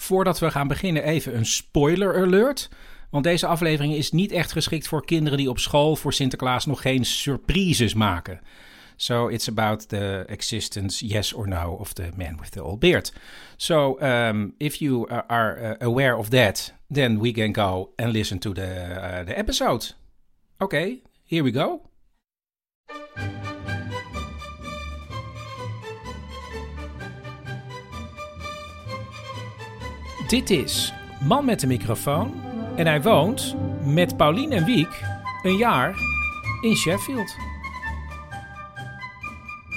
Voordat 0.00 0.38
we 0.38 0.50
gaan 0.50 0.68
beginnen, 0.68 1.02
even 1.02 1.36
een 1.36 1.46
spoiler 1.46 2.22
alert. 2.22 2.68
Want 3.10 3.24
deze 3.24 3.46
aflevering 3.46 3.94
is 3.94 4.10
niet 4.12 4.32
echt 4.32 4.52
geschikt 4.52 4.88
voor 4.88 5.04
kinderen 5.04 5.38
die 5.38 5.50
op 5.50 5.58
school 5.58 5.96
voor 5.96 6.12
Sinterklaas 6.12 6.66
nog 6.66 6.82
geen 6.82 7.04
surprises 7.04 7.94
maken. 7.94 8.40
So 8.96 9.28
it's 9.28 9.48
about 9.48 9.88
the 9.88 10.24
existence, 10.26 11.06
yes 11.06 11.32
or 11.32 11.48
no, 11.48 11.72
of 11.72 11.92
the 11.92 12.08
man 12.16 12.36
with 12.40 12.50
the 12.50 12.64
old 12.64 12.78
beard. 12.78 13.12
So 13.56 13.98
um, 14.02 14.54
if 14.58 14.74
you 14.74 15.08
are- 15.26 15.60
uh, 15.80 15.86
aware 15.88 16.16
of 16.16 16.28
that, 16.28 16.74
then 16.92 17.18
we 17.20 17.32
can 17.32 17.54
go 17.54 17.92
and 17.96 18.12
listen 18.12 18.38
to 18.38 18.52
the, 18.52 18.86
uh, 18.90 19.26
the 19.26 19.34
episode. 19.34 19.94
Okay, 20.58 21.02
here 21.24 21.42
we 21.42 21.50
go. 21.52 21.80
Dit 30.30 30.50
is 30.50 30.92
Man 31.28 31.44
met 31.44 31.60
de 31.60 31.66
microfoon 31.66 32.32
en 32.76 32.86
hij 32.86 33.02
woont 33.02 33.56
met 33.84 34.16
Paulien 34.16 34.52
en 34.52 34.64
Wiek 34.64 35.02
een 35.42 35.56
jaar 35.56 35.94
in 36.60 36.76
Sheffield. 36.76 37.36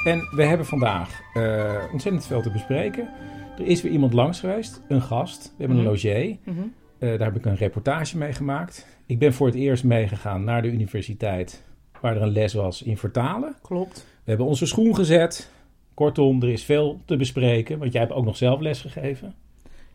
En 0.06 0.30
we 0.36 0.44
hebben 0.44 0.66
vandaag 0.66 1.22
eh, 1.34 1.84
ontzettend 1.92 2.26
veel 2.26 2.42
te 2.42 2.52
bespreken. 2.52 3.10
Er 3.58 3.66
is 3.66 3.82
weer 3.82 3.92
iemand 3.92 4.14
langs 4.14 4.40
geweest, 4.40 4.82
een 4.88 5.02
gast. 5.02 5.44
We 5.44 5.54
hebben 5.58 5.78
een 5.78 5.84
logier. 5.84 6.38
Eh, 6.46 7.10
daar 7.10 7.20
heb 7.20 7.36
ik 7.36 7.46
een 7.46 7.56
reportage 7.56 8.18
mee 8.18 8.34
gemaakt. 8.34 8.88
Ik 9.06 9.20
ben 9.20 9.34
voor 9.34 9.48
het 9.48 9.56
eerst 9.56 9.84
meegegaan 9.84 10.44
naar 10.44 10.62
de 10.62 10.72
universiteit, 10.72 11.64
waar 12.02 12.16
er 12.16 12.22
een 12.22 12.32
les 12.32 12.54
was 12.54 12.82
in 12.82 12.98
vertalen. 12.98 13.56
Klopt. 13.62 13.96
We 13.96 14.30
hebben 14.30 14.48
onze 14.48 14.66
schoen 14.66 14.96
gezet. 14.96 15.52
Kortom, 15.94 16.42
er 16.42 16.50
is 16.50 16.64
veel 16.64 17.02
te 17.06 17.18
bespreken, 17.18 17.80
want 17.80 17.92
jij 17.92 18.02
hebt 18.02 18.14
ook 18.14 18.26
nog 18.26 18.38
zelf 18.38 18.60
les 18.60 18.82
gegeven. 18.82 19.36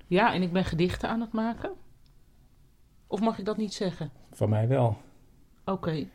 Ja, 0.08 0.34
en 0.34 0.42
ik 0.42 0.52
ben 0.52 0.64
gedichten 0.64 1.08
aan 1.08 1.20
het 1.20 1.32
maken. 1.32 1.70
Of 3.06 3.20
mag 3.20 3.38
ik 3.38 3.44
dat 3.44 3.56
niet 3.56 3.74
zeggen? 3.74 4.10
Van 4.32 4.48
mij 4.48 4.68
wel. 4.68 4.96
Oké. 5.64 6.06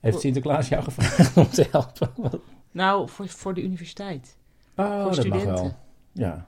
Heeft 0.00 0.20
Sinterklaas 0.20 0.68
jou 0.68 0.82
gevraagd 0.82 1.36
om 1.36 1.48
te 1.48 1.68
helpen? 1.70 2.40
Nou, 2.70 3.08
voor, 3.08 3.28
voor 3.28 3.54
de 3.54 3.62
universiteit. 3.62 4.36
Oh, 4.76 4.86
Voor 4.86 5.14
dat 5.14 5.26
mag 5.26 5.40
studenten. 5.40 5.62
wel. 5.64 5.76
Ja. 6.12 6.46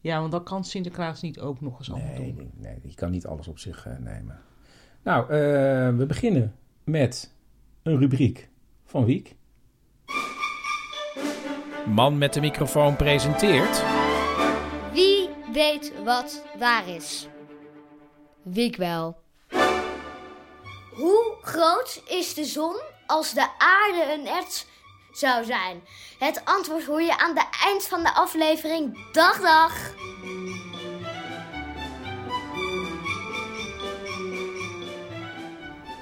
Ja, 0.00 0.20
want 0.20 0.32
dan 0.32 0.44
kan 0.44 0.64
Sinterklaas 0.64 1.20
niet 1.22 1.40
ook 1.40 1.60
nog 1.60 1.78
eens 1.78 1.90
allemaal 1.90 2.08
Nee, 2.12 2.34
doen. 2.34 2.36
nee, 2.36 2.70
nee, 2.72 2.80
die 2.80 2.94
kan 2.94 3.10
niet 3.10 3.26
alles 3.26 3.48
op 3.48 3.58
zich 3.58 3.86
eh, 3.86 3.98
nemen. 3.98 4.40
Nou, 5.02 5.22
eh, 5.22 5.28
we 5.96 6.04
beginnen 6.06 6.54
met 6.84 7.34
een 7.82 7.98
rubriek 7.98 8.48
van 8.84 9.04
Wiek. 9.04 9.36
Man 11.86 12.18
met 12.18 12.32
de 12.34 12.40
microfoon 12.40 12.96
presenteert... 12.96 13.82
Wie 15.52 15.62
weet 15.62 15.92
wat 16.04 16.42
waar 16.58 16.88
is? 16.88 17.28
Wiek 18.42 18.76
wel. 18.76 19.16
Hoe 20.94 21.36
groot 21.42 22.02
is 22.08 22.34
de 22.34 22.44
zon 22.44 22.76
als 23.06 23.34
de 23.34 23.48
aarde 23.58 24.12
een 24.20 24.26
erts 24.26 24.66
zou 25.12 25.44
zijn? 25.44 25.80
Het 26.18 26.42
antwoord 26.44 26.84
hoor 26.84 27.02
je 27.02 27.18
aan 27.18 27.36
het 27.36 27.46
eind 27.64 27.82
van 27.86 28.02
de 28.02 28.14
aflevering. 28.14 29.12
Dag, 29.12 29.40
dag! 29.40 29.94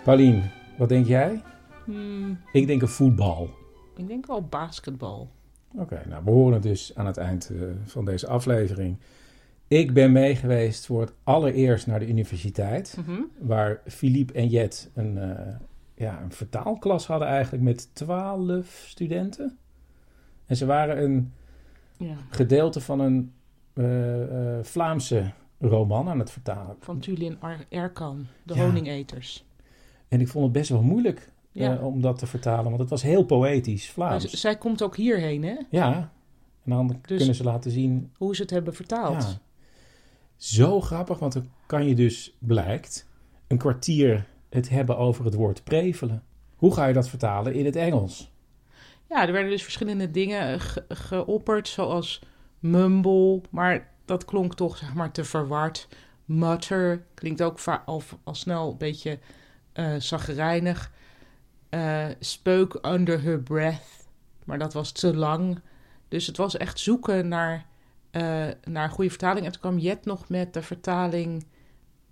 Paulien, 0.05 0.51
wat 0.79 0.89
denk 0.89 1.07
jij? 1.07 1.43
Hmm, 1.85 2.41
Ik 2.53 2.67
denk 2.67 2.83
een 2.83 2.89
voetbal. 2.89 3.51
ik 3.97 4.09
denk 4.09 4.27
wel 4.27 4.43
basketbal. 4.43 5.29
Oké, 5.75 6.03
nou, 6.09 6.25
we 6.25 6.31
horen 6.31 6.53
het 6.53 6.63
dus 6.63 6.93
aan 6.95 7.07
het 7.07 7.17
eind 7.17 7.51
eh, 7.51 7.61
van 7.85 8.05
deze 8.05 8.27
aflevering. 8.27 8.97
Ik 9.73 9.93
ben 9.93 10.13
meegeweest 10.13 10.87
voor 10.87 11.01
het 11.01 11.13
allereerst 11.25 11.87
naar 11.87 11.99
de 11.99 12.09
universiteit, 12.09 12.97
Mhm. 13.07 13.21
waar 13.39 13.81
Philippe 13.87 14.33
en 14.33 14.47
Jet 14.49 14.91
een, 14.95 15.19
eh, 15.19 15.55
ja, 15.95 16.23
een 16.23 16.33
vertaalklas 16.33 17.07
hadden 17.07 17.29
eigenlijk 17.29 17.63
met 17.65 17.89
twaalf 17.95 18.85
studenten. 18.89 19.59
En 20.47 20.57
ze 20.57 20.67
waren 20.67 21.03
een 21.05 21.33
Ja, 21.97 22.15
gedeelte 22.31 22.81
van 22.81 23.01
een 23.01 23.33
eh, 23.73 24.57
eh, 24.59 24.65
Vlaamse 24.65 25.31
roman 25.61 26.09
aan 26.09 26.19
het 26.19 26.31
vertalen. 26.31 26.77
van 26.81 26.99
Julian 26.99 27.37
Ar- 27.41 27.65
Erkan, 27.69 28.27
de 28.43 28.55
Ja. 28.55 28.61
honingeters. 28.65 29.45
En 30.09 30.21
ik 30.21 30.29
vond 30.29 30.45
het 30.45 30.53
best 30.53 30.71
wel 30.71 30.83
moeilijk 30.83 31.31
Ja. 31.53 31.77
om 31.79 32.01
dat 32.01 32.19
te 32.19 32.27
vertalen, 32.27 32.65
want 32.65 32.79
het 32.79 32.91
was 32.91 33.03
heel 33.03 33.25
poëtisch 33.25 33.91
Vlaams. 33.91 34.31
zij 34.41 34.57
komt 34.57 34.83
ook 34.83 34.97
hierheen, 34.97 35.43
hè? 35.45 35.55
Ja, 35.71 35.95
en 36.65 36.71
dan 36.71 36.87
Dus- 36.87 37.17
kunnen 37.19 37.35
ze 37.35 37.45
laten 37.45 37.71
zien 37.71 38.11
Hoe 38.17 38.35
ze 38.37 38.43
het 38.43 38.51
hebben 38.51 38.75
vertaald. 38.75 39.39
Zo 40.41 40.81
grappig, 40.81 41.19
want 41.19 41.33
dan 41.33 41.51
kan 41.67 41.87
je 41.87 41.95
dus, 41.95 42.37
blijkt, 42.39 43.07
een 43.47 43.59
kwartier 43.59 44.27
het 44.51 44.69
hebben 44.69 44.97
over 44.99 45.25
het 45.25 45.35
woord 45.35 45.65
prevelen. 45.65 46.23
Hoe 46.57 46.75
ga 46.75 46.87
je 46.87 46.95
dat 46.95 47.09
vertalen 47.09 47.55
in 47.55 47.65
het 47.65 47.77
Engels? 47.77 48.33
Ja, 49.09 49.27
er 49.27 49.33
werden 49.33 49.51
dus 49.51 49.63
verschillende 49.63 50.11
dingen 50.11 50.61
ge- 50.61 50.85
geopperd, 50.89 51.69
zoals 51.69 52.23
mumble, 52.59 53.41
maar 53.51 53.89
dat 54.05 54.25
klonk 54.25 54.55
toch 54.55 54.77
zeg 54.77 54.95
maar 54.95 55.13
te 55.13 55.25
verward. 55.25 55.89
Mutter 56.25 57.05
klinkt 57.15 57.43
ook 57.43 57.61
al, 57.85 58.03
al 58.25 58.35
snel 58.35 58.71
een 58.71 58.79
beetje 58.79 59.19
eh 59.73 59.95
zagrijnig. 59.99 60.93
Eh 61.69 62.07
spoke 62.21 62.89
under 62.93 63.23
her 63.23 63.41
breath, 63.43 64.09
maar 64.45 64.59
dat 64.59 64.73
was 64.73 64.93
te 64.93 65.17
lang. 65.17 65.61
Dus 66.09 66.27
het 66.27 66.37
was 66.37 66.57
echt 66.57 66.79
zoeken 66.79 67.29
naar, 67.29 67.67
eh, 68.11 68.23
naar 68.65 68.85
een 68.85 68.91
goede 68.91 69.11
vertaling. 69.11 69.47
En 69.47 69.53
toen 69.53 69.61
kwam 69.61 69.79
Jet 69.79 70.05
nog 70.05 70.29
met 70.29 70.55
de 70.55 70.63
vertaling, 70.63 71.45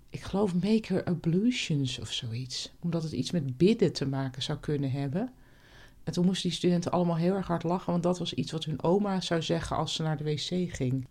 ik 0.09 0.21
geloof 0.21 0.53
make 0.53 0.93
her 0.93 1.03
ablutions 1.03 1.99
of 1.99 2.11
zoiets. 2.11 2.73
Omdat 2.79 3.03
het 3.03 3.11
iets 3.11 3.31
met 3.31 3.57
bidden 3.57 3.93
te 3.93 4.07
maken 4.07 4.41
zou 4.41 4.57
kunnen 4.57 4.91
hebben. 4.91 5.31
En 6.03 6.13
toen 6.13 6.25
moesten 6.25 6.49
die 6.49 6.57
studenten 6.57 6.91
allemaal 6.91 7.17
heel 7.17 7.35
erg 7.35 7.47
hard 7.47 7.63
lachen, 7.63 7.91
want 7.91 8.03
dat 8.03 8.19
was 8.19 8.33
iets 8.33 8.51
wat 8.51 8.63
hun 8.63 8.83
oma 8.83 9.21
zou 9.21 9.41
zeggen 9.41 9.75
als 9.77 9.93
ze 9.93 10.03
naar 10.03 10.17
de 10.17 10.23
wc 10.23 10.75
ging. 10.75 11.07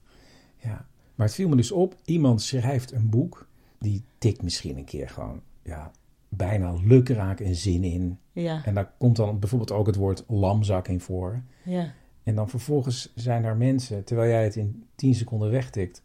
Ja, 0.56 0.86
maar 1.14 1.26
het 1.26 1.34
viel 1.34 1.48
me 1.48 1.56
dus 1.56 1.72
op, 1.72 1.96
iemand 2.04 2.42
schrijft 2.42 2.92
een 2.92 3.08
boek, 3.08 3.46
die 3.78 4.02
tikt 4.18 4.42
misschien 4.42 4.76
een 4.76 4.84
keer 4.84 5.08
gewoon, 5.08 5.40
ja, 5.62 5.90
bijna 6.28 6.72
lukraak 6.84 7.40
een 7.40 7.54
zin 7.54 7.84
in. 7.84 8.18
Ja, 8.32 8.64
En 8.64 8.74
daar 8.74 8.92
komt 8.98 9.16
dan 9.16 9.38
bijvoorbeeld 9.38 9.72
ook 9.72 9.86
het 9.86 9.96
woord 9.96 10.24
lamzak 10.28 10.88
in 10.88 11.00
voor. 11.00 11.42
ja. 11.62 11.92
En 12.28 12.34
dan 12.34 12.48
vervolgens 12.48 13.12
zijn 13.14 13.44
er 13.44 13.56
mensen, 13.56 14.04
terwijl 14.04 14.30
jij 14.30 14.44
het 14.44 14.56
in 14.56 14.84
10 14.94 15.14
seconden 15.14 15.50
wegtikt, 15.50 16.02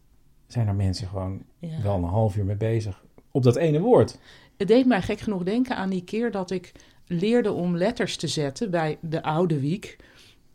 zijn 0.47 0.67
er 0.67 0.75
mensen 0.75 1.07
gewoon 1.07 1.43
ja. 1.59 1.81
wel 1.81 1.95
een 1.95 2.03
half 2.03 2.35
uur 2.35 2.45
mee 2.45 2.55
bezig 2.55 3.03
op 3.31 3.43
dat 3.43 3.55
ene 3.55 3.79
woord. 3.79 4.19
Het 4.57 4.67
deed 4.67 4.85
mij 4.85 5.01
gek 5.01 5.19
genoeg 5.19 5.43
denken 5.43 5.75
aan 5.75 5.89
die 5.89 6.03
keer 6.03 6.31
dat 6.31 6.51
ik 6.51 6.71
leerde 7.07 7.51
om 7.51 7.77
letters 7.77 8.15
te 8.15 8.27
zetten 8.27 8.71
bij 8.71 8.97
de 9.01 9.23
Oude 9.23 9.59
Wiek. 9.59 9.97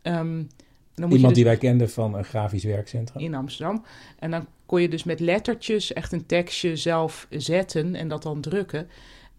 Ehm, 0.01 0.15
dan 0.17 0.47
moet 0.95 1.09
je 1.09 1.15
Iemand 1.15 1.23
dus 1.23 1.33
die 1.33 1.43
wij 1.43 1.57
kenden 1.57 1.89
van 1.89 2.15
een 2.15 2.25
grafisch 2.25 2.63
werkcentrum. 2.63 3.23
in 3.23 3.35
Amsterdam. 3.35 3.83
En 4.19 4.31
dan 4.31 4.47
kon 4.65 4.81
je 4.81 4.89
dus 4.89 5.03
met 5.03 5.19
lettertjes 5.19 5.93
echt 5.93 6.11
een 6.11 6.25
tekstje 6.25 6.75
zelf 6.75 7.27
zetten 7.29 7.95
en 7.95 8.07
dat 8.07 8.23
dan 8.23 8.41
drukken. 8.41 8.87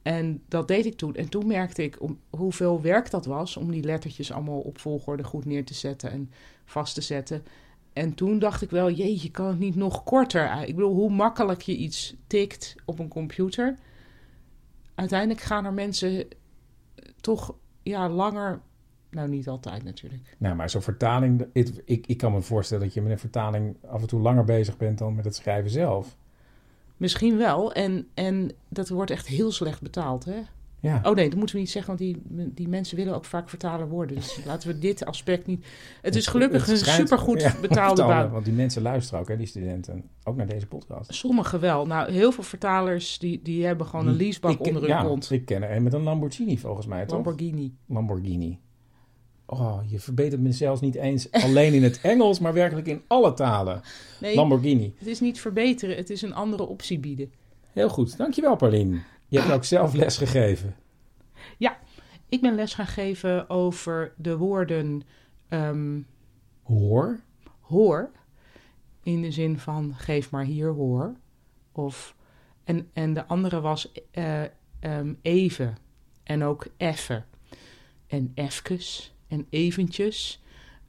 En 0.02 0.42
dat 0.48 0.68
deed 0.68 0.86
ik 0.86 0.96
toen. 0.96 1.14
En 1.14 1.28
toen 1.28 1.46
merkte 1.46 1.82
ik 1.82 2.02
om, 2.02 2.18
hoeveel 2.30 2.80
werk 2.80 3.10
dat 3.10 3.26
was 3.26 3.56
om 3.56 3.70
die 3.70 3.82
lettertjes 3.82 4.32
allemaal 4.32 4.60
op 4.60 4.78
volgorde 4.78 5.24
goed 5.24 5.44
neer 5.44 5.64
te 5.64 5.74
zetten 5.74 6.10
en 6.10 6.30
vast 6.64 6.94
te 6.94 7.00
zetten. 7.00 7.42
en 7.92 8.14
toen 8.14 8.38
dacht 8.38 8.62
ik 8.62 8.70
wel, 8.70 8.90
jeetje, 8.90 9.30
kan 9.30 9.46
het 9.46 9.58
niet 9.58 9.74
nog 9.74 10.02
korter? 10.02 10.68
Ik 10.68 10.74
bedoel, 10.74 10.94
hoe 10.94 11.10
makkelijk 11.10 11.62
je 11.62 11.76
iets 11.76 12.16
tikt 12.26 12.74
op 12.84 12.98
een 12.98 13.08
computer. 13.08 13.78
Uiteindelijk 14.94 15.40
gaan 15.40 15.64
er 15.64 15.72
mensen 15.72 16.28
toch 17.20 17.54
ja, 17.82 18.08
langer. 18.08 18.60
Nou, 19.10 19.28
niet 19.28 19.48
altijd 19.48 19.84
natuurlijk. 19.84 20.36
Nou, 20.38 20.56
maar 20.56 20.70
zo'n 20.70 20.82
vertaling. 20.82 21.46
Ik, 21.52 21.82
ik, 21.84 22.06
ik 22.06 22.16
kan 22.16 22.32
me 22.32 22.42
voorstellen 22.42 22.84
dat 22.84 22.94
je 22.94 23.02
met 23.02 23.12
een 23.12 23.18
vertaling 23.18 23.76
af 23.86 24.00
en 24.00 24.06
toe 24.06 24.20
langer 24.20 24.44
bezig 24.44 24.76
bent 24.76 24.98
dan 24.98 25.14
met 25.14 25.24
het 25.24 25.34
schrijven 25.34 25.70
zelf. 25.70 26.16
Misschien 27.00 27.36
wel. 27.36 27.72
En, 27.72 28.06
en 28.14 28.50
dat 28.68 28.88
wordt 28.88 29.10
echt 29.10 29.26
heel 29.26 29.52
slecht 29.52 29.82
betaald, 29.82 30.24
hè? 30.24 30.40
Ja. 30.80 31.00
Oh 31.02 31.14
nee, 31.14 31.28
dat 31.28 31.38
moeten 31.38 31.54
we 31.54 31.60
niet 31.60 31.70
zeggen, 31.70 31.96
want 31.96 32.10
die, 32.10 32.22
die 32.54 32.68
mensen 32.68 32.96
willen 32.96 33.14
ook 33.14 33.24
vaak 33.24 33.48
vertaler 33.48 33.88
worden. 33.88 34.16
Dus 34.16 34.40
laten 34.46 34.68
we 34.68 34.78
dit 34.78 35.04
aspect 35.04 35.46
niet. 35.46 35.66
Het 36.02 36.16
is 36.16 36.26
gelukkig 36.26 36.66
Het 36.66 36.80
een 36.80 36.86
supergoed 36.86 37.40
ja, 37.40 37.54
betaalde 37.68 38.02
baan. 38.02 38.30
Want 38.30 38.44
die 38.44 38.54
mensen 38.54 38.82
luisteren 38.82 39.20
ook, 39.20 39.28
hè, 39.28 39.36
die 39.36 39.46
studenten, 39.46 40.04
ook 40.24 40.36
naar 40.36 40.46
deze 40.46 40.66
podcast. 40.66 41.14
Sommigen 41.14 41.60
wel. 41.60 41.86
Nou, 41.86 42.12
heel 42.12 42.32
veel 42.32 42.44
vertalers 42.44 43.18
die, 43.18 43.40
die 43.42 43.66
hebben 43.66 43.86
gewoon 43.86 44.06
een 44.06 44.16
leasebak 44.16 44.66
onder 44.66 44.82
hun 44.82 44.90
ja, 44.90 45.02
kont. 45.02 45.30
Ik 45.30 45.44
ken 45.44 45.62
er 45.62 45.76
een 45.76 45.82
met 45.82 45.92
een 45.92 46.02
Lamborghini 46.02 46.58
volgens 46.58 46.86
mij, 46.86 47.06
toch? 47.06 47.12
Lamborghini. 47.12 47.74
Lamborghini. 47.86 48.58
Oh, 49.52 49.80
je 49.86 50.00
verbetert 50.00 50.40
me 50.40 50.52
zelfs 50.52 50.80
niet 50.80 50.94
eens 50.94 51.30
alleen 51.30 51.72
in 51.72 51.82
het 51.82 52.00
Engels, 52.12 52.38
maar 52.38 52.52
werkelijk 52.52 52.86
in 52.86 53.02
alle 53.06 53.32
talen. 53.32 53.82
Nee, 54.20 54.34
Lamborghini. 54.34 54.94
het 54.98 55.06
is 55.06 55.20
niet 55.20 55.40
verbeteren, 55.40 55.96
het 55.96 56.10
is 56.10 56.22
een 56.22 56.34
andere 56.34 56.66
optie 56.66 56.98
bieden. 56.98 57.32
Heel 57.72 57.88
goed, 57.88 58.16
dankjewel 58.16 58.56
Paulien. 58.56 59.02
Je 59.28 59.40
hebt 59.40 59.52
ook 59.52 59.64
zelf 59.64 59.94
les 59.94 60.16
gegeven. 60.16 60.76
Ja, 61.58 61.78
ik 62.28 62.40
ben 62.40 62.54
les 62.54 62.74
gaan 62.74 62.86
geven 62.86 63.50
over 63.50 64.12
de 64.16 64.36
woorden 64.36 65.02
ehm, 65.48 66.00
Hoor. 66.62 67.20
hoor. 67.60 68.10
In 69.02 69.22
de 69.22 69.30
zin 69.30 69.58
van 69.58 69.94
geef 69.96 70.30
maar 70.30 70.44
hier 70.44 70.68
hoor. 70.72 71.14
Of, 71.72 72.16
en, 72.64 72.88
en 72.92 73.14
de 73.14 73.26
andere 73.26 73.60
was 73.60 73.92
eh, 74.10 74.42
ehm, 74.80 75.14
even. 75.22 75.76
En 76.22 76.44
ook 76.44 76.66
effen. 76.76 77.24
En 78.06 78.32
efkes. 78.34 79.14
En 79.30 79.46
eventjes. 79.50 80.42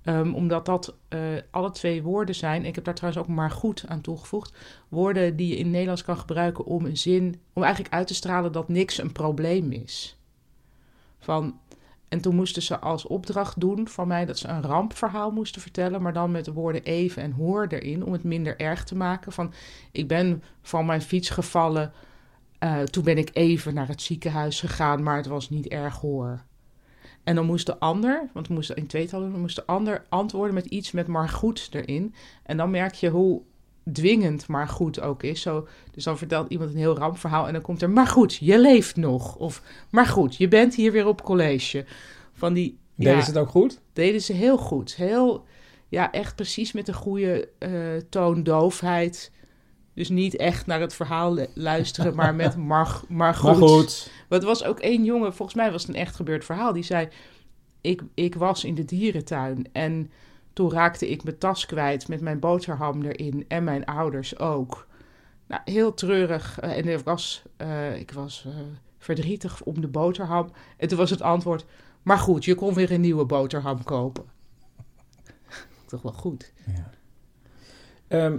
Ehm, 0.03 0.33
omdat 0.33 0.65
dat 0.65 0.95
eh, 1.07 1.19
alle 1.51 1.71
twee 1.71 2.03
woorden 2.03 2.35
zijn. 2.35 2.65
Ik 2.65 2.75
heb 2.75 2.83
daar 2.83 2.95
trouwens 2.95 3.23
ook 3.23 3.35
maar 3.35 3.51
goed 3.51 3.83
aan 3.87 4.01
toegevoegd. 4.01 4.53
Woorden 4.89 5.35
die 5.35 5.47
je 5.47 5.57
in 5.57 5.71
Nederlands 5.71 6.03
kan 6.03 6.17
gebruiken 6.17 6.65
om 6.65 6.85
een 6.85 6.97
zin. 6.97 7.41
Om 7.53 7.63
eigenlijk 7.63 7.93
uit 7.93 8.07
te 8.07 8.13
stralen 8.13 8.51
dat 8.51 8.69
niks 8.69 8.97
een 8.97 9.11
probleem 9.11 9.71
is. 9.71 10.17
Van, 11.19 11.59
en 12.11 12.21
toen 12.21 12.35
moesten 12.35 12.61
ze 12.61 12.79
als 12.79 13.05
opdracht 13.05 13.59
doen 13.59 13.87
van 13.87 14.07
mij 14.07 14.25
dat 14.25 14.37
ze 14.37 14.47
een 14.47 14.61
rampverhaal 14.61 15.31
moesten 15.31 15.61
vertellen, 15.61 16.01
maar 16.01 16.13
dan 16.13 16.31
met 16.31 16.45
de 16.45 16.53
woorden 16.53 16.83
even 16.83 17.23
en 17.23 17.31
hoor 17.31 17.67
erin, 17.67 18.05
om 18.05 18.11
het 18.11 18.23
minder 18.23 18.59
erg 18.59 18.83
te 18.83 18.95
maken. 18.95 19.31
Van, 19.31 19.53
ik 19.91 20.07
ben 20.07 20.43
van 20.61 20.85
mijn 20.85 21.01
fiets 21.01 21.29
gevallen, 21.29 21.93
eh, 22.59 22.81
toen 22.81 23.03
ben 23.03 23.17
ik 23.17 23.29
even 23.33 23.73
naar 23.73 23.87
het 23.87 24.01
ziekenhuis 24.01 24.59
gegaan, 24.59 25.03
maar 25.03 25.17
het 25.17 25.25
was 25.25 25.49
niet 25.49 25.67
erg 25.67 25.99
hoor. 25.99 26.43
En 27.23 27.35
dan 27.35 27.45
moest 27.45 27.65
de 27.65 27.79
ander, 27.79 28.29
want 28.33 28.47
we 28.47 28.53
moesten 28.53 28.75
in 28.75 28.87
tweetal 28.87 29.19
doen, 29.19 29.31
dan 29.31 29.39
moest 29.39 29.55
de 29.55 29.65
ander 29.65 30.05
antwoorden 30.09 30.53
met 30.53 30.65
iets 30.65 30.91
met 30.91 31.07
maar 31.07 31.29
goed 31.29 31.69
erin. 31.71 32.13
En 32.43 32.57
dan 32.57 32.69
merk 32.71 32.93
je 32.93 33.09
hoe 33.09 33.41
dwingend 33.91 34.47
maar 34.47 34.67
goed 34.67 35.01
ook 35.01 35.23
is. 35.23 35.41
Zo, 35.41 35.67
dus 35.91 36.03
dan 36.03 36.17
vertelt 36.17 36.49
iemand 36.51 36.71
een 36.71 36.77
heel 36.77 36.97
rampverhaal 36.97 37.47
en 37.47 37.53
dan 37.53 37.61
komt 37.61 37.81
er, 37.81 37.89
maar 37.89 38.07
goed, 38.07 38.35
je 38.35 38.59
leeft 38.59 38.95
nog. 38.95 39.35
Of, 39.35 39.61
maar 39.89 40.05
goed, 40.07 40.35
je 40.35 40.47
bent 40.47 40.75
hier 40.75 40.91
weer 40.91 41.07
op 41.07 41.23
college. 41.23 41.85
Van 42.33 42.53
die, 42.53 42.79
Deden 42.95 43.15
ja, 43.15 43.21
ze 43.21 43.29
het 43.29 43.39
ook 43.39 43.49
goed? 43.49 43.79
deden 43.93 44.21
ze 44.21 44.33
heel 44.33 44.57
goed. 44.57 44.95
Heel, 44.95 45.45
ja, 45.89 46.11
echt 46.11 46.35
precies 46.35 46.71
met 46.71 46.87
een 46.87 46.93
goede 46.93 47.49
eh 47.57 47.69
toondoofheid. 48.09 49.31
Dus 49.93 50.09
niet 50.09 50.35
echt 50.35 50.65
naar 50.65 50.79
het 50.79 50.93
verhaal 50.93 51.33
lu- 51.33 51.47
luisteren, 51.53 52.15
maar 52.15 52.35
met 52.35 52.55
maar, 52.71 53.01
maar 53.07 53.33
goed. 53.35 53.59
Maar 53.59 53.69
goed. 53.69 54.11
Want 54.27 54.41
er 54.41 54.47
was 54.47 54.63
ook 54.63 54.79
één 54.79 55.03
jongen, 55.03 55.33
volgens 55.33 55.57
mij 55.57 55.71
was 55.71 55.81
het 55.81 55.91
een 55.95 56.01
echt 56.01 56.15
gebeurd 56.15 56.45
verhaal, 56.45 56.73
die 56.73 56.83
zei: 56.83 57.07
ik, 57.81 58.01
ik 58.13 58.35
was 58.35 58.63
in 58.63 58.75
de 58.75 58.85
dierentuin 58.85 59.65
en 59.71 60.11
toen 60.53 60.71
raakte 60.71 61.09
ik 61.09 61.23
mijn 61.23 61.37
tas 61.37 61.65
kwijt 61.65 62.07
met 62.07 62.21
mijn 62.21 62.39
boterham 62.39 63.01
erin 63.03 63.45
en 63.47 63.63
mijn 63.63 63.85
ouders 63.85 64.39
ook. 64.39 64.87
Nou, 65.47 65.61
heel 65.65 65.93
treurig. 65.93 66.59
eh, 66.59 66.77
en 66.77 66.87
ik 66.87 66.99
was, 66.99 67.41
eh, 67.57 67.95
ik 67.99 68.11
was 68.11 68.45
eh, 68.47 68.53
verdrietig 68.97 69.61
om 69.63 69.81
de 69.81 69.87
boterham. 69.87 70.51
En 70.77 70.87
toen 70.87 70.97
was 70.97 71.09
het 71.09 71.21
antwoord: 71.21 71.65
Maar 72.01 72.17
goed, 72.17 72.45
je 72.45 72.55
kon 72.55 72.73
weer 72.73 72.91
een 72.91 73.01
nieuwe 73.01 73.25
boterham 73.25 73.83
kopen. 73.83 74.23
Toch 75.87 76.01
wel 76.01 76.13
goed. 76.13 76.53
Ehm, 78.07 78.37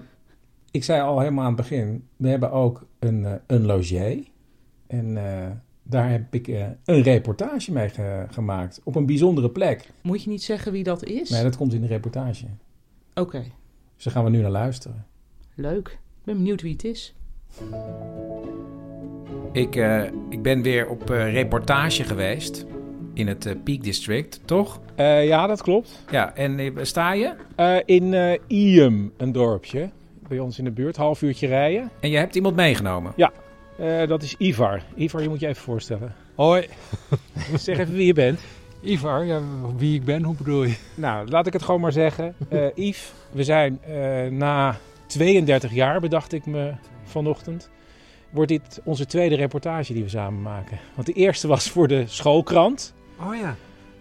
ik 0.72 0.84
zei 0.84 1.00
al 1.00 1.18
helemaal 1.18 1.44
aan 1.44 1.52
het 1.52 1.60
begin, 1.68 2.04
we 2.16 2.28
hebben 2.28 2.50
ook 2.50 2.86
een, 2.98 3.24
eh, 3.24 3.32
een 3.46 3.64
logier. 3.66 4.24
En 4.86 5.16
eh, 5.16 5.50
daar 5.82 6.10
heb 6.10 6.34
ik 6.34 6.48
eh, 6.48 6.64
een 6.84 7.02
reportage 7.02 7.72
mee 7.72 7.88
ge- 7.88 8.26
gemaakt. 8.30 8.80
Op 8.84 8.96
een 8.96 9.06
bijzondere 9.06 9.50
plek. 9.50 9.90
Moet 10.02 10.22
je 10.22 10.30
niet 10.30 10.42
zeggen 10.42 10.72
wie 10.72 10.84
dat 10.84 11.04
is? 11.04 11.30
Nee, 11.30 11.42
dat 11.42 11.56
komt 11.56 11.72
in 11.74 11.80
de 11.80 11.86
reportage. 11.86 12.46
Oké, 13.14 13.44
Dus 13.94 14.04
daar 14.04 14.12
gaan 14.12 14.24
we 14.24 14.30
nu 14.30 14.40
naar 14.40 14.50
luisteren. 14.50 15.06
leuk. 15.54 15.88
Ik 15.88 16.24
ben 16.24 16.36
benieuwd 16.36 16.62
wie 16.62 16.72
het 16.72 16.84
is. 16.84 17.14
Ik, 19.52 19.76
eh, 19.76 20.02
ik 20.28 20.42
ben 20.42 20.62
weer 20.62 20.88
op 20.88 21.10
eh, 21.10 21.32
reportage 21.32 22.04
geweest 22.04 22.66
in 23.14 23.26
het 23.28 23.56
Peak 23.64 23.82
District, 23.82 24.40
toch? 24.44 24.80
Eh, 24.94 25.26
ja, 25.26 25.46
dat 25.46 25.62
klopt. 25.62 26.04
Ja, 26.10 26.34
en 26.34 26.72
sta 26.86 27.12
je? 27.12 27.34
Eh, 27.56 27.76
in 27.84 28.14
eh 28.14 28.38
Iem, 28.46 29.12
een 29.16 29.32
dorpje. 29.32 29.90
Bij 30.32 30.40
ons 30.40 30.58
in 30.58 30.64
de 30.64 30.70
buurt, 30.70 30.96
half 30.96 31.22
uurtje 31.22 31.46
rijden. 31.46 31.90
En 32.00 32.10
je 32.10 32.16
hebt 32.16 32.34
iemand 32.34 32.56
meegenomen? 32.56 33.12
Ja, 33.16 33.32
eh, 33.78 34.06
dat 34.08 34.22
is 34.22 34.34
Ivar. 34.38 34.82
Ivar, 34.94 35.22
je 35.22 35.28
moet 35.28 35.40
je 35.40 35.46
even 35.46 35.62
voorstellen. 35.62 36.14
Hoi. 36.34 36.66
zeg 37.56 37.78
even 37.78 37.94
wie 37.94 38.06
je 38.06 38.12
bent. 38.12 38.40
Ivar, 38.82 39.24
ja, 39.24 39.40
wie 39.76 39.94
ik 39.94 40.04
ben, 40.04 40.22
hoe 40.22 40.34
bedoel 40.34 40.64
je? 40.64 40.74
Nou, 40.94 41.28
laat 41.28 41.46
ik 41.46 41.52
het 41.52 41.62
gewoon 41.62 41.80
maar 41.80 41.92
zeggen. 41.92 42.34
Eh 42.48 42.66
Yves, 42.74 43.12
we 43.30 43.44
zijn 43.44 43.78
eh, 43.82 44.26
na 44.30 44.76
32 45.06 45.72
jaar, 45.72 46.00
bedacht 46.00 46.32
ik 46.32 46.46
me 46.46 46.72
vanochtend, 47.04 47.70
wordt 48.30 48.48
dit 48.48 48.80
onze 48.84 49.06
tweede 49.06 49.34
reportage 49.34 49.92
die 49.92 50.02
we 50.02 50.08
samen 50.08 50.42
maken. 50.42 50.78
Want 50.94 51.06
de 51.06 51.12
eerste 51.12 51.48
was 51.48 51.70
voor 51.70 51.88
de 51.88 52.04
schoolkrant. 52.06 52.94
Oh 53.20 53.34
ja. 53.34 53.56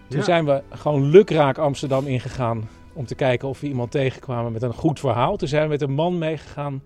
Toen 0.08 0.20
Ja. 0.20 0.26
zijn 0.26 0.46
we 0.46 0.62
gewoon 0.70 1.10
lukraak 1.10 1.58
Amsterdam 1.58 2.06
ingegaan 2.08 2.70
om 2.94 3.06
te 3.06 3.16
kijken 3.16 3.48
of 3.48 3.60
we 3.60 3.68
iemand 3.68 3.92
tegenkwamen 3.92 4.52
met 4.52 4.62
een 4.62 4.74
goed 4.74 5.00
verhaal. 5.00 5.38
Toen 5.38 5.48
zijn 5.48 5.64
we 5.64 5.70
met 5.70 5.82
een 5.82 5.92
man 5.94 6.18
meegegaan 6.18 6.84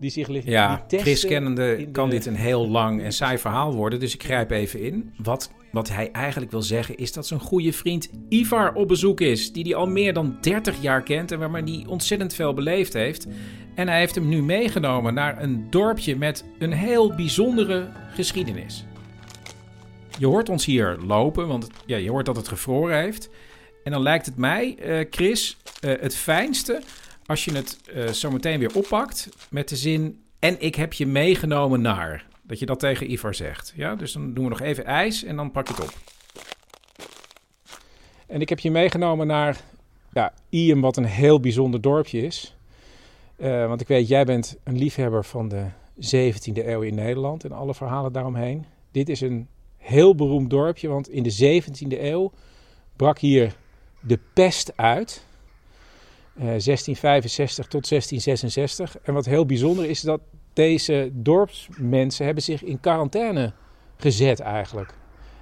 die 0.00 0.10
zich 0.10 0.28
ligt 0.28 0.46
Ja, 0.46 0.84
Chris 0.88 1.26
kennende 1.26 1.76
de- 1.76 1.90
kan 1.90 2.10
dit 2.10 2.26
een 2.26 2.34
heel 2.36 2.68
lang 2.68 3.02
en 3.02 3.12
saai 3.12 3.38
verhaal 3.38 3.74
worden, 3.74 4.00
dus 4.00 4.14
ik 4.14 4.22
grijp 4.22 4.50
even 4.50 4.80
in. 4.82 5.14
Wat, 5.22 5.50
wat 5.72 5.88
hij 5.88 6.10
eigenlijk 6.10 6.50
wil 6.50 6.62
zeggen 6.62 6.96
is 6.96 7.12
dat 7.12 7.26
zijn 7.26 7.40
goede 7.40 7.72
vriend 7.72 8.10
Ivar 8.28 8.74
op 8.74 8.88
bezoek 8.88 9.20
is, 9.20 9.52
die 9.52 9.62
hij 9.64 9.74
al 9.74 9.86
meer 9.86 10.12
dan 10.12 10.36
30 10.40 10.82
jaar 10.82 11.02
kent 11.02 11.32
en 11.32 11.38
waarmee 11.38 11.62
hij 11.62 11.84
ontzettend 11.86 12.34
veel 12.34 12.54
beleefd 12.54 12.92
heeft. 12.92 13.26
En 13.74 13.88
hij 13.88 13.98
heeft 13.98 14.14
hem 14.14 14.28
nu 14.28 14.42
meegenomen 14.42 15.14
naar 15.14 15.42
een 15.42 15.66
dorpje 15.70 16.16
met 16.16 16.44
een 16.58 16.72
heel 16.72 17.14
bijzondere 17.14 17.88
geschiedenis. 18.14 18.84
Je 20.18 20.26
hoort 20.26 20.48
ons 20.48 20.64
hier 20.64 20.98
lopen, 21.06 21.48
want 21.48 21.68
ja, 21.86 21.96
je 21.96 22.10
hoort 22.10 22.26
dat 22.26 22.36
het 22.36 22.48
gevroren 22.48 22.96
heeft. 23.00 23.30
En 23.84 23.92
dan 23.92 24.02
lijkt 24.02 24.26
het 24.26 24.36
mij, 24.36 24.76
eh, 24.78 25.06
Chris, 25.10 25.56
eh, 25.80 26.00
het 26.00 26.16
fijnste 26.16 26.82
als 27.26 27.44
je 27.44 27.52
het 27.52 27.78
eh, 27.94 28.06
zo 28.06 28.30
meteen 28.30 28.58
weer 28.58 28.74
oppakt 28.74 29.28
met 29.50 29.68
de 29.68 29.76
zin... 29.76 30.22
En 30.38 30.60
ik 30.60 30.74
heb 30.74 30.92
je 30.92 31.06
meegenomen 31.06 31.80
naar. 31.80 32.26
Dat 32.42 32.58
je 32.58 32.66
dat 32.66 32.78
tegen 32.78 33.10
Ivar 33.12 33.34
zegt. 33.34 33.72
Ja, 33.76 33.94
dus 33.94 34.12
dan 34.12 34.34
doen 34.34 34.44
we 34.44 34.50
nog 34.50 34.60
even 34.60 34.84
ijs 34.84 35.24
en 35.24 35.36
dan 35.36 35.50
pak 35.50 35.68
je 35.68 35.74
het 35.74 35.82
op. 35.82 35.94
En 38.26 38.40
ik 38.40 38.48
heb 38.48 38.58
je 38.58 38.70
meegenomen 38.70 39.26
naar 39.26 39.60
ja, 40.12 40.32
Iem, 40.48 40.80
wat 40.80 40.96
een 40.96 41.04
heel 41.04 41.40
bijzonder 41.40 41.80
dorpje 41.80 42.20
is. 42.20 42.56
Want 43.36 43.80
ik 43.80 43.88
weet, 43.88 44.08
jij 44.08 44.24
bent 44.24 44.56
een 44.64 44.78
liefhebber 44.78 45.24
van 45.24 45.48
de 45.48 45.66
17e 45.94 46.66
eeuw 46.66 46.80
in 46.80 46.94
Nederland 46.94 47.44
en 47.44 47.52
alle 47.52 47.74
verhalen 47.74 48.12
daaromheen. 48.12 48.64
Dit 48.90 49.08
is 49.08 49.20
een 49.20 49.48
heel 49.76 50.14
beroemd 50.14 50.50
dorpje, 50.50 50.88
want 50.88 51.08
in 51.08 51.22
de 51.22 51.62
17e 51.62 52.00
eeuw 52.00 52.32
brak 52.96 53.18
hier 53.18 53.54
de 54.00 54.18
pest 54.32 54.72
uit. 54.76 55.24
Eh, 56.34 56.44
1665 56.44 57.66
tot 57.66 57.88
1666. 57.88 58.98
En 59.02 59.14
wat 59.14 59.24
heel 59.24 59.46
bijzonder 59.46 59.84
is, 59.84 60.00
dat 60.00 60.20
deze 60.52 61.10
dorpsmensen 61.12 62.24
hebben 62.24 62.42
zich 62.42 62.62
in 62.62 62.80
quarantaine 62.80 63.52
gezet 63.96 64.40
eigenlijk. 64.40 64.94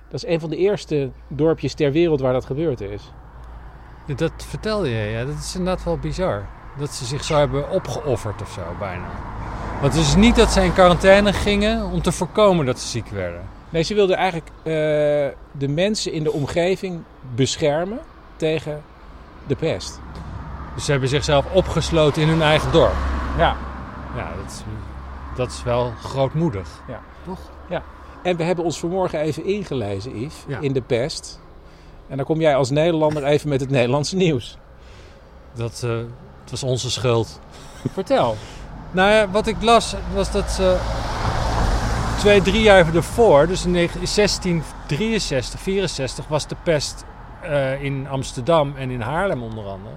Dat 0.08 0.22
is 0.22 0.30
een 0.30 0.40
van 0.40 0.50
de 0.50 0.56
eerste 0.56 1.10
dorpjes 1.28 1.74
ter 1.74 1.92
wereld 1.92 2.20
waar 2.20 2.32
dat 2.32 2.44
gebeurd 2.44 2.80
is. 2.80 3.12
Dat 4.16 4.32
vertelde 4.36 4.88
je, 4.88 5.10
ja. 5.10 5.24
Dat 5.24 5.38
is 5.38 5.54
inderdaad 5.54 5.84
wel 5.84 5.98
bizar. 5.98 6.48
Dat 6.78 6.90
ze 6.94 7.04
zich 7.04 7.24
zo 7.24 7.36
hebben 7.38 7.70
opgeofferd 7.70 8.42
of 8.42 8.50
zo, 8.50 8.62
bijna. 8.78 9.08
Want 9.80 9.92
het 9.92 10.02
is 10.02 10.14
niet 10.14 10.36
dat 10.36 10.50
ze 10.52 10.64
in 10.64 10.72
quarantaine 10.72 11.32
gingen 11.32 11.84
om 11.90 12.02
te 12.02 12.12
voorkomen 12.12 12.66
dat 12.66 12.80
ze 12.80 12.86
ziek 12.86 13.08
werden. 13.08 13.40
Nee, 13.70 13.82
ze 13.82 13.94
wilden 13.94 14.16
eigenlijk 14.16 14.48
eh, 14.48 14.72
de 15.58 15.68
mensen 15.68 16.12
in 16.12 16.22
de 16.22 16.32
omgeving 16.32 17.02
beschermen 17.34 17.98
tegen 18.38 18.82
de 19.46 19.56
pest. 19.56 20.00
Dus 20.74 20.84
ze 20.84 20.90
hebben 20.90 21.08
zichzelf 21.08 21.44
opgesloten 21.52 22.22
in 22.22 22.28
hun 22.28 22.42
eigen 22.42 22.72
dorp. 22.72 22.94
Ja. 23.38 23.56
Ja, 24.16 24.28
dat 24.42 24.52
is, 24.52 24.62
dat 25.36 25.50
is 25.50 25.62
wel 25.62 25.92
grootmoedig. 26.02 26.68
Ja. 26.88 27.00
Toch? 27.24 27.38
Ja. 27.68 27.82
En 28.22 28.36
we 28.36 28.42
hebben 28.42 28.64
ons 28.64 28.78
vanmorgen 28.78 29.20
even 29.20 29.44
ingelezen, 29.44 30.20
Yves, 30.20 30.44
Ja. 30.46 30.58
in 30.60 30.72
de 30.72 30.80
pest. 30.82 31.40
En 32.08 32.16
dan 32.16 32.26
kom 32.26 32.40
jij 32.40 32.56
als 32.56 32.70
Nederlander 32.70 33.24
even 33.24 33.48
met 33.48 33.60
het 33.60 33.70
Nederlandse 33.70 34.16
nieuws. 34.16 34.58
Dat, 35.54 35.80
eh, 35.84 35.90
het 36.42 36.50
was 36.50 36.62
onze 36.62 36.90
schuld. 36.90 37.40
Vertel. 37.92 38.36
Nou 38.90 39.10
ja, 39.10 39.28
wat 39.30 39.46
ik 39.46 39.62
las 39.62 39.94
was 40.14 40.30
dat 40.32 40.50
ze 40.50 40.76
twee, 42.18 42.42
drie 42.42 42.62
jaar 42.62 42.94
ervoor, 42.94 43.46
dus 43.46 43.64
in 43.64 43.72
1663, 43.72 45.60
64, 45.60 46.28
was 46.28 46.46
de 46.46 46.56
pest 46.62 47.04
eh, 47.42 47.82
in 47.82 48.06
Amsterdam 48.08 48.72
en 48.76 48.90
in 48.90 49.00
Haarlem 49.00 49.42
onder 49.42 49.64
andere. 49.64 49.94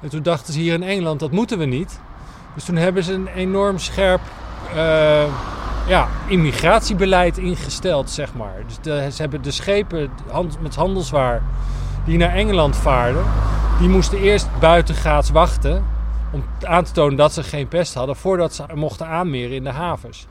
En 0.00 0.08
toen 0.08 0.22
dachten 0.22 0.52
ze 0.52 0.58
hier 0.58 0.74
in 0.74 0.82
Engeland, 0.82 1.20
dat 1.20 1.30
moeten 1.30 1.58
we 1.58 1.64
niet. 1.64 2.00
Dus 2.54 2.64
toen 2.64 2.76
hebben 2.76 3.04
ze 3.04 3.12
een 3.12 3.26
enorm 3.26 3.78
scherp 3.78 4.20
eh, 4.74 5.24
ja, 5.86 6.08
immigratiebeleid 6.28 7.38
ingesteld, 7.38 8.10
zeg 8.10 8.34
maar. 8.34 8.54
Dus 8.82 9.14
ze 9.14 9.22
hebben 9.22 9.42
de 9.42 9.50
schepen 9.50 10.10
met 10.60 10.74
handelswaar 10.74 11.42
die 12.04 12.18
naar 12.18 12.34
Engeland 12.34 12.76
vaarden, 12.76 13.24
die 13.78 13.88
moesten 13.88 14.18
eerst 14.18 14.48
buitengaats 14.60 15.30
wachten 15.30 15.84
om 16.32 16.44
aan 16.62 16.84
te 16.84 16.92
tonen 16.92 17.16
dat 17.16 17.32
ze 17.32 17.42
geen 17.42 17.68
pest 17.68 17.94
hadden 17.94 18.16
voordat 18.16 18.54
ze 18.54 18.64
mochten 18.74 19.06
aanmeren 19.06 19.56
in 19.56 19.64
de 19.64 19.70
havens. 19.70 20.26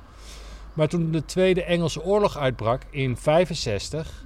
Maar 0.74 0.88
toen 0.88 1.12
de 1.12 1.26
Tweede 1.26 1.64
Engelse 1.64 2.04
Oorlog 2.04 2.38
uitbrak 2.38 2.82
in 2.90 3.18
65, 3.18 4.26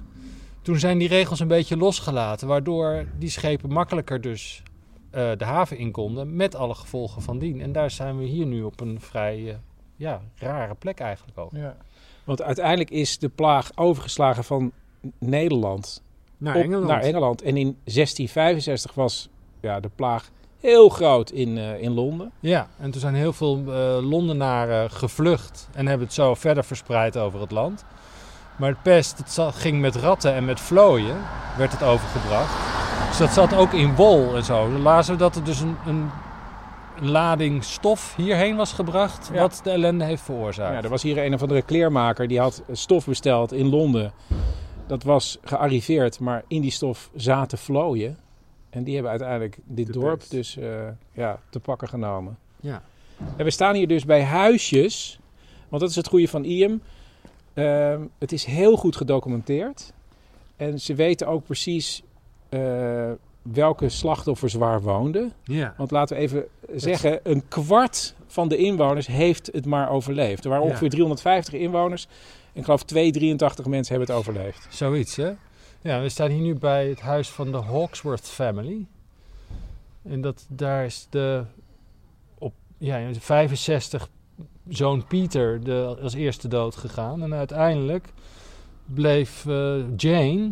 toen 0.62 0.78
zijn 0.78 0.98
die 0.98 1.08
regels 1.08 1.40
een 1.40 1.48
beetje 1.48 1.76
losgelaten, 1.76 2.48
waardoor 2.48 3.04
die 3.18 3.30
schepen 3.30 3.72
makkelijker 3.72 4.20
dus 4.20 4.62
eh, 5.10 5.30
de 5.36 5.44
haven 5.44 5.78
in 5.78 5.90
konden 5.90 6.36
met 6.36 6.54
alle 6.54 6.74
gevolgen 6.74 7.22
van 7.22 7.38
dien. 7.38 7.60
En 7.60 7.72
daar 7.72 7.90
zijn 7.90 8.18
we 8.18 8.24
hier 8.24 8.46
nu 8.46 8.62
op 8.62 8.80
een 8.80 9.00
vrij 9.00 9.48
eh, 9.48 9.54
ja, 9.96 10.20
rare 10.36 10.74
plek 10.74 11.00
eigenlijk 11.00 11.38
ook. 11.38 11.50
Ja. 11.52 11.76
Want 12.24 12.42
uiteindelijk 12.42 12.90
is 12.90 13.18
de 13.18 13.28
plaag 13.28 13.70
overgeslagen 13.74 14.44
van 14.44 14.72
Nederland 15.18 16.02
Naar 16.38 16.56
op- 16.56 16.62
Engeland. 16.62 16.86
naar 16.86 17.00
Engeland. 17.02 17.42
En 17.42 17.56
in 17.56 17.76
1665 17.84 18.94
was 18.94 19.28
ja, 19.60 19.80
de 19.80 19.90
plaag 19.94 20.30
heel 20.60 20.88
groot 20.88 21.30
in, 21.30 21.58
eh, 21.58 21.82
in 21.82 21.90
Londen. 21.92 22.32
Ja, 22.40 22.68
en 22.78 22.90
toen 22.90 23.00
zijn 23.00 23.14
heel 23.14 23.32
veel 23.32 23.56
eh, 23.66 23.98
Londenaren 24.10 24.90
gevlucht 24.90 25.68
en 25.72 25.86
hebben 25.86 26.06
het 26.06 26.14
zo 26.16 26.34
verder 26.34 26.64
verspreid 26.64 27.16
over 27.16 27.40
het 27.40 27.50
land. 27.50 27.84
Maar 28.60 28.68
het 28.70 28.82
pest, 28.82 29.18
het 29.18 29.30
zat- 29.32 29.54
ging 29.54 29.80
met 29.80 29.96
ratten 29.96 30.34
en 30.34 30.44
met 30.44 30.60
vlooien, 30.60 31.16
werd 31.56 31.72
het 31.72 31.82
overgebracht. 31.82 32.54
Dus 33.08 33.18
dat 33.18 33.30
zat 33.30 33.54
ook 33.54 33.72
in 33.72 33.94
wol 33.94 34.36
en 34.36 34.44
zo. 34.44 34.70
Dan 34.70 34.80
lazen 34.82 35.12
we 35.12 35.18
dat 35.18 35.36
er 35.36 35.44
dus 35.44 35.60
een, 35.60 35.76
een, 35.86 36.10
lading 37.02 37.64
stof 37.64 38.14
hierheen 38.16 38.56
was 38.56 38.72
gebracht, 38.72 39.30
Ja. 39.32 39.40
wat 39.40 39.60
de 39.64 39.70
ellende 39.70 40.04
heeft 40.04 40.22
veroorzaakt. 40.22 40.74
Ja, 40.76 40.82
er 40.82 40.88
was 40.88 41.02
hier 41.02 41.24
een 41.24 41.34
of 41.34 41.42
andere 41.42 41.62
kleermaker 41.62 42.28
die 42.28 42.40
had 42.40 42.62
stof 42.72 43.06
besteld 43.06 43.52
in 43.52 43.66
Londen. 43.68 44.12
Dat 44.86 45.02
was 45.02 45.38
gearriveerd, 45.42 46.20
maar 46.20 46.42
in 46.48 46.60
die 46.60 46.70
stof 46.70 47.10
zaten 47.14 47.58
vlooien. 47.58 48.18
En 48.70 48.84
die 48.84 48.92
hebben 48.94 49.10
uiteindelijk 49.10 49.58
dit 49.64 49.86
De 49.86 49.92
dorp 49.92 50.18
pest. 50.18 50.30
dus 50.30 50.56
eh, 50.56 50.68
ja, 51.12 51.38
te 51.50 51.60
pakken 51.60 51.88
genomen. 51.88 52.38
Ja. 52.60 52.82
En 53.36 53.44
we 53.44 53.50
staan 53.50 53.74
hier 53.74 53.88
dus 53.88 54.04
bij 54.04 54.22
huisjes. 54.24 55.18
Want 55.68 55.82
dat 55.82 55.90
is 55.90 55.96
het 55.96 56.08
goede 56.08 56.28
van 56.28 56.44
IEM. 56.44 56.82
Ehm, 57.54 58.02
het 58.18 58.32
is 58.32 58.44
heel 58.44 58.76
goed 58.76 58.96
gedocumenteerd. 58.96 59.92
En 60.56 60.80
ze 60.80 60.94
weten 60.94 61.26
ook 61.26 61.44
precies 61.44 62.02
eh, 62.48 63.10
welke 63.42 63.88
slachtoffers 63.88 64.54
waar 64.54 64.80
woonden. 64.82 65.32
Ja. 65.44 65.74
Want 65.76 65.90
laten 65.90 66.16
we 66.16 66.22
even 66.22 66.44
zeggen, 66.74 67.20
een 67.22 67.48
kwart 67.48 68.14
van 68.26 68.48
de 68.48 68.56
inwoners 68.56 69.06
heeft 69.06 69.46
het 69.52 69.66
maar 69.66 69.90
overleefd. 69.90 70.44
Er 70.44 70.50
waren 70.50 70.64
Ja. 70.64 70.70
ongeveer 70.70 70.90
350 70.90 71.54
inwoners. 71.54 72.06
En 72.52 72.58
ik 72.58 72.64
geloof 72.64 72.82
283 72.82 73.66
mensen 73.66 73.96
hebben 73.96 74.14
het 74.16 74.26
overleefd. 74.26 74.66
Zoiets, 74.70 75.16
hè? 75.16 75.30
Ja, 75.80 76.00
we 76.00 76.08
staan 76.08 76.30
hier 76.30 76.40
nu 76.40 76.54
bij 76.54 76.88
het 76.88 77.00
huis 77.00 77.28
van 77.28 77.52
de 77.52 77.58
Hawksworth 77.58 78.26
family. 78.28 78.86
En 80.02 80.20
dat, 80.20 80.46
daar 80.48 80.84
is 80.84 81.06
de 81.10 81.44
op 82.38 82.52
ja, 82.78 82.96
in 82.96 83.14
65 83.20 84.08
zoon 84.68 85.06
Pieter 85.06 85.64
de, 85.64 85.96
als 86.02 86.14
eerste 86.14 86.48
dood 86.48 86.76
gegaan. 86.76 87.22
En 87.22 87.34
uiteindelijk 87.34 88.12
bleef 88.84 89.46
eh, 89.46 89.74
Jane 89.96 90.50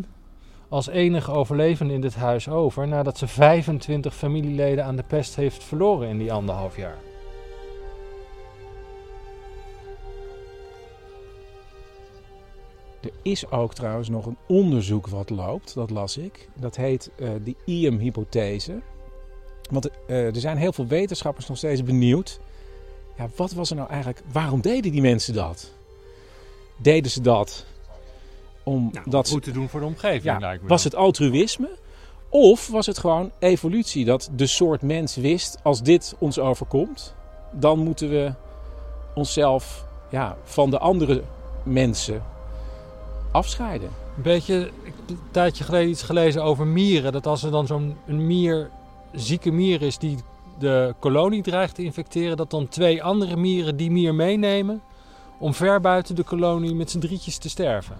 als 0.69 0.87
enige 0.87 1.31
overlevende 1.31 1.93
in 1.93 2.01
dit 2.01 2.15
huis 2.15 2.49
over... 2.49 2.87
nadat 2.87 3.17
ze 3.17 3.27
25 3.27 4.15
familieleden 4.15 4.85
aan 4.85 4.95
de 4.95 5.03
pest 5.03 5.35
heeft 5.35 5.63
verloren 5.63 6.09
in 6.09 6.17
die 6.17 6.33
anderhalf 6.33 6.77
jaar. 6.77 6.97
Er 13.01 13.11
is 13.21 13.51
ook 13.51 13.73
trouwens 13.73 14.09
nog 14.09 14.25
een 14.25 14.37
onderzoek 14.47 15.07
wat 15.07 15.29
loopt, 15.29 15.73
dat 15.73 15.89
las 15.89 16.17
ik. 16.17 16.49
Dat 16.53 16.75
heet 16.75 17.11
eh, 17.15 17.29
de 17.43 17.55
IEM-hypothese. 17.65 18.81
Want 19.69 19.89
eh, 20.07 20.25
er 20.25 20.39
zijn 20.39 20.57
heel 20.57 20.73
veel 20.73 20.87
wetenschappers 20.87 21.47
nog 21.47 21.57
steeds 21.57 21.83
benieuwd. 21.83 22.39
Ja, 23.19 23.29
wat 23.35 23.51
was 23.51 23.69
er 23.69 23.75
nou 23.75 23.89
eigenlijk? 23.89 24.21
Waarom 24.31 24.61
deden 24.61 24.91
die 24.91 25.01
mensen 25.01 25.33
dat? 25.33 25.71
Deden 26.77 27.11
ze 27.11 27.21
dat 27.21 27.65
omdat 28.63 29.27
ze 29.27 29.33
Goed 29.33 29.43
te 29.43 29.51
doen 29.51 29.69
voor 29.69 29.79
de 29.79 29.85
omgeving, 29.85 30.23
Ja, 30.23 30.37
lijkt 30.37 30.61
me. 30.61 30.67
was 30.67 30.83
dan. 30.83 30.91
het 30.91 30.99
altruïsme? 31.01 31.69
Of 32.29 32.67
was 32.67 32.85
het 32.85 32.97
gewoon 32.97 33.31
evolutie? 33.39 34.05
Dat 34.05 34.29
de 34.35 34.47
soort 34.47 34.81
mens 34.81 35.15
wist, 35.15 35.57
als 35.63 35.81
dit 35.81 36.15
ons 36.19 36.39
overkomt, 36.39 37.15
dan 37.51 37.79
moeten 37.79 38.09
we 38.09 38.33
onszelf 39.15 39.85
ja, 40.09 40.37
van 40.43 40.69
de 40.69 40.79
andere 40.79 41.23
mensen 41.63 42.23
afscheiden. 43.31 43.89
Een 44.17 44.23
beetje, 44.23 44.71
ik 44.83 44.93
heb 44.95 45.09
een 45.09 45.19
tijdje 45.31 45.63
geleden 45.63 45.89
iets 45.89 46.03
gelezen 46.03 46.43
over 46.43 46.67
mieren. 46.67 47.11
Dat 47.11 47.27
als 47.27 47.43
er 47.43 47.51
dan 47.51 47.67
zo'n 47.67 47.95
een 48.07 48.27
mier, 48.27 48.69
zieke 49.13 49.51
mier 49.51 49.81
is 49.81 49.97
die 49.97 50.17
de 50.59 50.93
kolonie 50.99 51.41
dreigt 51.41 51.75
te 51.75 51.83
infecteren, 51.83 52.37
dat 52.37 52.49
dan 52.51 52.67
twee 52.67 53.03
andere 53.03 53.35
mieren 53.35 53.77
die 53.77 53.91
mier 53.91 54.15
meenemen 54.15 54.81
om 55.39 55.53
ver 55.53 55.79
buiten 55.81 56.15
de 56.15 56.23
kolonie 56.23 56.75
met 56.75 56.91
z'n 56.91 56.99
drietjes 56.99 57.37
te 57.37 57.49
sterven. 57.49 57.95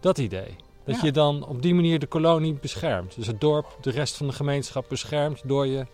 Dat 0.00 0.18
idee. 0.18 0.56
Dat 0.84 0.96
Ja. 0.96 1.04
je 1.04 1.12
dan 1.12 1.46
op 1.46 1.62
die 1.62 1.74
manier 1.74 1.98
de 1.98 2.06
kolonie 2.06 2.54
beschermt. 2.60 3.14
Dus 3.16 3.26
het 3.26 3.40
dorp, 3.40 3.76
de 3.80 3.90
rest 3.90 4.16
van 4.16 4.26
de 4.26 4.32
gemeenschap 4.32 4.88
beschermt 4.88 5.40
door 5.44 5.66
je 5.66 5.86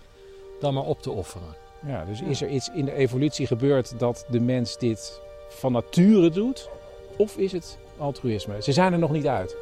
dan 0.61 0.75
maar 0.75 0.83
op 0.85 1.03
te 1.03 1.11
offeren. 1.11 1.55
Ja, 1.87 2.05
dus 2.05 2.21
is 2.23 2.43
er 2.43 2.49
iets 2.49 2.69
in 2.75 2.85
de 2.85 2.95
evolutie 2.95 3.47
gebeurd 3.47 3.99
dat 3.99 4.27
de 4.29 4.41
mens 4.41 4.79
dit 4.79 5.21
van 5.49 5.73
nature 5.73 6.31
doet? 6.31 6.69
Of 7.17 7.37
is 7.37 7.53
het 7.53 7.79
altruïsme? 7.99 8.63
Ze 8.63 8.73
zijn 8.73 8.93
er 8.93 8.99
nog 8.99 9.11
niet 9.11 9.27
uit. 9.27 9.57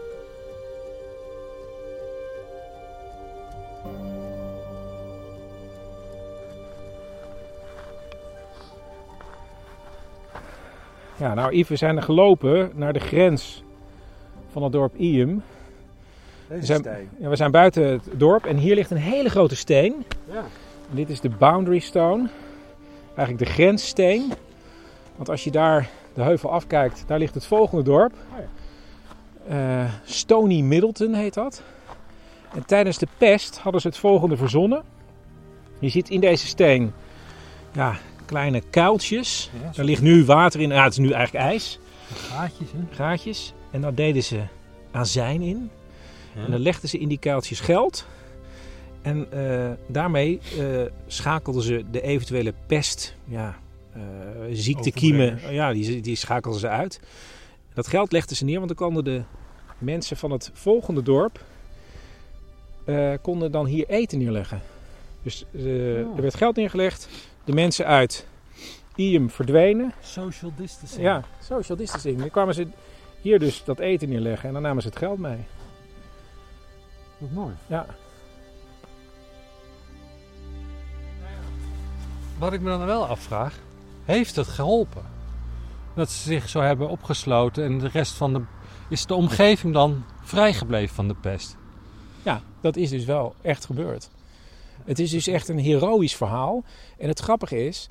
Ja, 11.23 11.35
nou 11.35 11.53
Yves, 11.53 11.69
we 11.69 11.77
zijn 11.77 11.97
er 11.97 12.03
gelopen 12.03 12.71
naar 12.75 12.93
de 12.93 13.01
grens 13.01 13.63
van 14.51 14.63
het 14.63 14.73
dorp 14.73 14.97
Iem. 14.97 15.43
We 16.47 16.65
zijn, 16.65 16.83
ja, 17.19 17.29
we 17.29 17.37
zijn 17.37 17.51
buiten 17.51 17.85
het 17.85 18.09
dorp 18.13 18.45
en 18.45 18.57
hier 18.57 18.75
ligt 18.75 18.91
een 18.91 18.97
hele 18.97 19.29
grote 19.29 19.57
steen. 19.57 20.05
Ja. 20.33 20.45
En 20.91 20.97
dit 20.97 21.11
is 21.11 21.21
de 21.21 21.29
boundary 21.29 21.79
stone. 21.79 22.29
Eigenlijk 23.15 23.39
de 23.39 23.53
grenssteen. 23.53 24.33
Want 25.17 25.29
als 25.29 25.45
je 25.45 25.51
daar 25.51 25.89
de 26.15 26.23
heuvel 26.23 26.51
afkijkt, 26.51 27.05
daar 27.07 27.19
ligt 27.19 27.35
het 27.35 27.47
volgende 27.47 27.85
dorp. 27.85 28.13
Eh, 29.49 29.85
Stony 30.05 30.61
Middleton 30.61 31.15
heet 31.15 31.35
dat. 31.35 31.63
En 32.55 32.65
tijdens 32.67 32.99
de 32.99 33.09
pest 33.19 33.59
hadden 33.59 33.81
ze 33.81 33.87
het 33.87 33.97
volgende 33.97 34.37
verzonnen. 34.37 34.83
Je 35.79 35.89
ziet 35.89 36.11
in 36.11 36.21
deze 36.21 36.47
steen 36.47 36.93
ja, 37.73 37.97
kleine 38.33 38.63
kuiltjes. 38.71 39.51
Ja. 39.63 39.71
Daar 39.75 39.85
ligt 39.85 40.03
nu 40.03 40.25
water 40.25 40.61
in. 40.61 40.69
Ja, 40.69 40.85
het 40.85 40.93
is 40.93 40.99
nu 40.99 41.11
eigenlijk 41.11 41.45
ijs. 41.45 41.79
Gaatjes, 42.15 42.69
hè? 42.73 42.95
Gaatjes. 42.95 43.53
En 43.71 43.81
daar 43.81 43.95
deden 43.95 44.23
ze 44.23 44.41
azijn 44.91 45.43
in. 45.43 45.71
Ja. 46.35 46.45
En 46.45 46.51
dan 46.51 46.61
legden 46.61 46.89
ze 46.89 46.99
in 46.99 47.09
die 47.09 47.19
kuiltjes 47.19 47.61
geld. 47.61 48.07
En 49.03 49.33
eh, 49.33 49.71
daarmee 49.87 50.41
eh, 50.59 50.67
schakelden 51.07 51.63
ze 51.63 51.85
de 51.91 52.01
eventuele 52.01 52.55
pest, 52.67 53.15
ja, 53.25 53.59
eh, 53.93 54.01
ziektekiemen, 54.53 55.41
ja, 55.51 55.73
die, 55.73 56.01
die 56.01 56.17
schakelden 56.17 56.61
ze 56.61 56.69
uit. 56.69 57.01
Dat 57.75 57.87
geld 57.87 58.13
legden 58.13 58.37
ze 58.37 58.45
neer, 58.45 58.57
want 58.57 58.69
dan 58.69 58.77
konden 58.77 59.05
de 59.05 59.23
mensen 59.79 60.17
van 60.17 60.31
het 60.31 60.51
volgende 60.53 61.03
dorp 61.03 61.45
konden 63.23 63.53
dan 63.53 63.67
hier 63.67 63.89
eten 63.89 64.19
neerleggen. 64.19 64.63
Dus 65.23 65.45
eh, 65.55 65.99
er 65.99 66.23
werd 66.23 66.35
geld 66.35 66.57
neergelegd. 66.57 67.09
De 67.45 67.53
mensen 67.53 67.87
uit 67.87 68.27
Iem 68.95 69.31
verdwenen. 69.31 69.93
Social 70.01 70.53
distancing. 70.57 71.03
Ja, 71.03 71.25
social 71.41 71.77
distancing. 71.77 72.19
Dan 72.19 72.31
kwamen 72.31 72.55
ze 72.55 72.67
hier 73.21 73.39
dus 73.39 73.65
dat 73.65 73.79
eten 73.79 74.09
neerleggen 74.09 74.49
en 74.49 74.55
dan 74.55 74.63
namen 74.63 74.83
ze 74.83 74.89
het 74.89 74.99
geld 74.99 75.19
mee. 75.19 75.39
Wat 77.19 77.31
mooi. 77.31 77.55
Ja. 77.67 77.87
wat 82.43 82.53
ik 82.53 82.61
me 82.61 82.69
dan 82.69 82.87
wel 82.87 83.07
afvraag, 83.07 83.59
heeft 84.05 84.37
het 84.37 84.49
geholpen? 84.49 85.03
Dat 85.95 86.11
ze 86.11 86.23
zich 86.23 86.49
zo 86.49 86.61
hebben 86.61 86.89
opgesloten 86.89 87.65
en 87.65 87.79
de 87.79 87.89
rest 87.89 88.13
van 88.13 88.33
de... 88.33 88.43
Is 88.89 89.07
de 89.07 89.15
omgeving 89.15 89.73
dan 89.73 90.05
vrijgebleven 90.23 90.95
van 90.95 91.09
de 91.09 91.15
pest? 91.15 91.57
Ja, 92.23 92.41
dat 92.61 92.77
is 92.77 92.91
dus 92.91 93.05
wel 93.05 93.35
echt 93.43 93.65
gebeurd. 93.65 94.11
Het 94.85 94.99
is 94.99 95.11
dus 95.11 95.27
echt 95.27 95.49
een 95.49 95.59
heroïsch 95.59 96.17
verhaal. 96.17 96.65
En 96.99 97.09
het 97.09 97.21
grappige 97.21 97.67
is, 97.67 97.89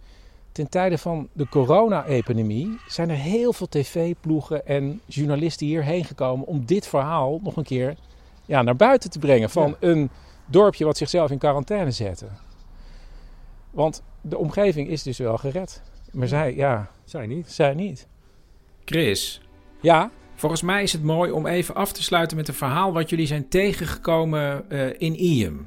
ten 0.51 0.69
tijde 0.69 0.97
van 0.97 1.27
de 1.33 1.49
corona-epidemie 1.49 2.79
zijn 2.87 3.09
er 3.09 3.15
heel 3.15 3.53
veel 3.53 3.67
tv-ploegen 3.69 4.65
en 4.65 5.01
journalisten 5.05 5.67
hierheen 5.67 6.05
gekomen 6.05 6.47
om 6.47 6.65
dit 6.65 6.87
verhaal 6.87 7.39
nog 7.43 7.55
een 7.55 7.63
keer 7.63 7.95
ja, 8.45 8.61
naar 8.61 8.75
buiten 8.75 9.09
te 9.09 9.19
brengen 9.19 9.49
van 9.49 9.75
een 9.79 10.09
dorpje 10.45 10.85
wat 10.85 10.97
zichzelf 10.97 11.31
in 11.31 11.37
quarantaine 11.37 11.91
zette. 11.91 12.27
Want 13.71 14.03
de 14.21 14.37
omgeving 14.37 14.87
is 14.87 15.03
dus 15.03 15.17
wel 15.17 15.37
gered. 15.37 15.81
Maar 16.11 16.27
zij, 16.27 16.55
ja. 16.55 16.91
Zij 17.03 17.27
niet. 17.27 17.51
Zij 17.51 17.73
niet. 17.73 18.07
Chris. 18.85 19.41
Ja? 19.81 20.11
Volgens 20.35 20.61
mij 20.61 20.83
is 20.83 20.93
het 20.93 21.03
mooi 21.03 21.31
om 21.31 21.45
even 21.45 21.75
af 21.75 21.91
te 21.91 22.03
sluiten 22.03 22.37
met 22.37 22.47
een 22.47 22.53
verhaal 22.53 22.93
wat 22.93 23.09
jullie 23.09 23.25
zijn 23.25 23.47
tegengekomen 23.47 24.65
uh, 24.69 24.87
in 24.97 25.15
Iem. 25.15 25.65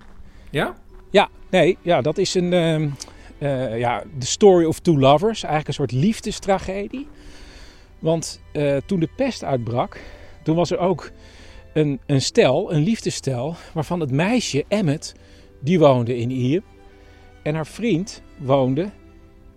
Ja? 0.50 0.74
Ja, 1.14 1.28
nee, 1.50 1.78
ja, 1.82 2.00
dat 2.00 2.18
is 2.18 2.34
een. 2.34 2.52
Uh, 2.52 2.80
uh, 3.38 3.78
ja, 3.78 4.02
The 4.18 4.26
Story 4.26 4.64
of 4.64 4.78
Two 4.78 4.98
Lovers. 4.98 5.42
Eigenlijk 5.42 5.68
een 5.68 5.74
soort 5.74 5.92
liefdestragedie. 5.92 7.06
Want 7.98 8.40
uh, 8.52 8.76
toen 8.86 9.00
de 9.00 9.08
pest 9.16 9.44
uitbrak, 9.44 10.00
toen 10.42 10.56
was 10.56 10.70
er 10.70 10.78
ook 10.78 11.10
een, 11.72 12.00
een 12.06 12.20
stel, 12.20 12.72
een 12.72 12.82
liefdestel, 12.82 13.54
waarvan 13.72 14.00
het 14.00 14.10
meisje 14.10 14.64
Emmet, 14.68 15.14
die 15.60 15.78
woonde 15.78 16.16
in 16.16 16.30
Iem. 16.30 16.62
En 17.42 17.54
haar 17.54 17.66
vriend 17.66 18.22
woonde 18.38 18.90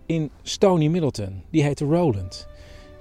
in 0.06 0.32
Stony 0.42 0.88
Middleton. 0.88 1.42
Die 1.50 1.64
heette 1.64 1.86
Roland. 1.86 2.48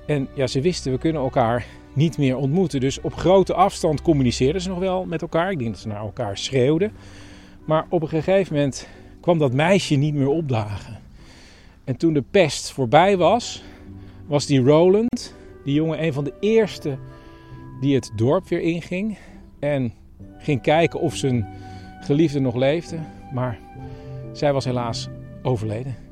En 0.07 0.29
ja, 0.35 0.47
ze 0.47 0.61
wisten, 0.61 0.93
we 0.93 0.99
kunnen 0.99 1.23
elkaar 1.23 1.67
niet 1.93 2.19
meer 2.19 2.37
ontmoeten. 2.37 2.81
Dus 2.81 3.01
op 3.01 3.15
grote 3.15 3.55
afstand 3.55 4.03
communiceerden 4.03 4.63
ze 4.63 4.69
nog 4.69 4.79
wel 4.79 5.05
met 5.05 5.23
elkaar. 5.23 5.51
Ik 5.51 5.59
denk 5.59 5.71
dat 5.71 5.81
ze 5.81 5.89
naar 5.89 6.01
elkaar 6.01 6.39
schreeuwden. 6.39 6.93
Maar 7.67 7.87
op 7.89 8.03
een 8.03 8.09
gegeven 8.09 8.55
moment 8.55 8.89
kwam 9.21 9.39
dat 9.39 9.53
meisje 9.53 9.95
niet 9.95 10.15
meer 10.15 10.29
opdagen. 10.29 11.01
En 11.85 11.97
toen 11.97 12.13
de 12.13 12.25
pest 12.31 12.71
voorbij 12.71 13.17
was, 13.17 13.63
was 14.27 14.47
die 14.47 14.63
Roland, 14.63 15.35
die 15.65 15.75
jongen, 15.75 16.03
een 16.03 16.13
van 16.13 16.25
de 16.25 16.35
eerste 16.41 16.99
die 17.81 17.95
het 17.95 18.13
dorp 18.17 18.49
weer 18.49 18.61
inging. 18.61 19.19
En 19.59 19.93
ging 20.39 20.63
kijken 20.63 21.01
of 21.01 21.17
zijn 21.17 21.47
geliefde 22.01 22.41
nog 22.41 22.55
leefde. 22.55 22.99
Maar 23.33 23.59
zij 24.33 24.53
was 24.53 24.65
helaas 24.65 25.09
overleden. 25.43 26.06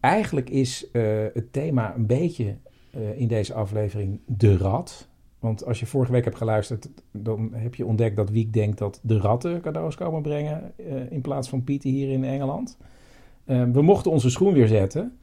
Eigenlijk 0.00 0.50
is 0.50 0.86
uh, 0.92 1.26
het 1.34 1.52
thema 1.52 1.94
een 1.94 2.06
beetje 2.06 2.56
uh, 2.96 3.20
in 3.20 3.28
deze 3.28 3.54
aflevering 3.54 4.20
de 4.26 4.56
rat. 4.56 5.08
Want 5.38 5.64
als 5.64 5.80
je 5.80 5.86
vorige 5.86 6.12
week 6.12 6.24
hebt 6.24 6.36
geluisterd, 6.36 6.88
dan 7.12 7.50
heb 7.54 7.74
je 7.74 7.86
ontdekt 7.86 8.16
dat 8.16 8.30
Wiek 8.30 8.52
denkt 8.52 8.78
dat 8.78 9.00
de 9.02 9.18
ratten 9.18 9.60
cadeaus 9.60 9.94
komen 9.94 10.22
brengen 10.22 10.72
uh, 10.76 11.10
in 11.10 11.20
plaats 11.20 11.48
van 11.48 11.64
Pieten 11.64 11.90
hier 11.90 12.10
in 12.10 12.24
Engeland. 12.24 12.76
we 13.44 13.82
mochten 13.82 14.10
onze 14.10 14.30
schoen 14.30 14.52
weer 14.52 14.66
zetten. 14.66 15.18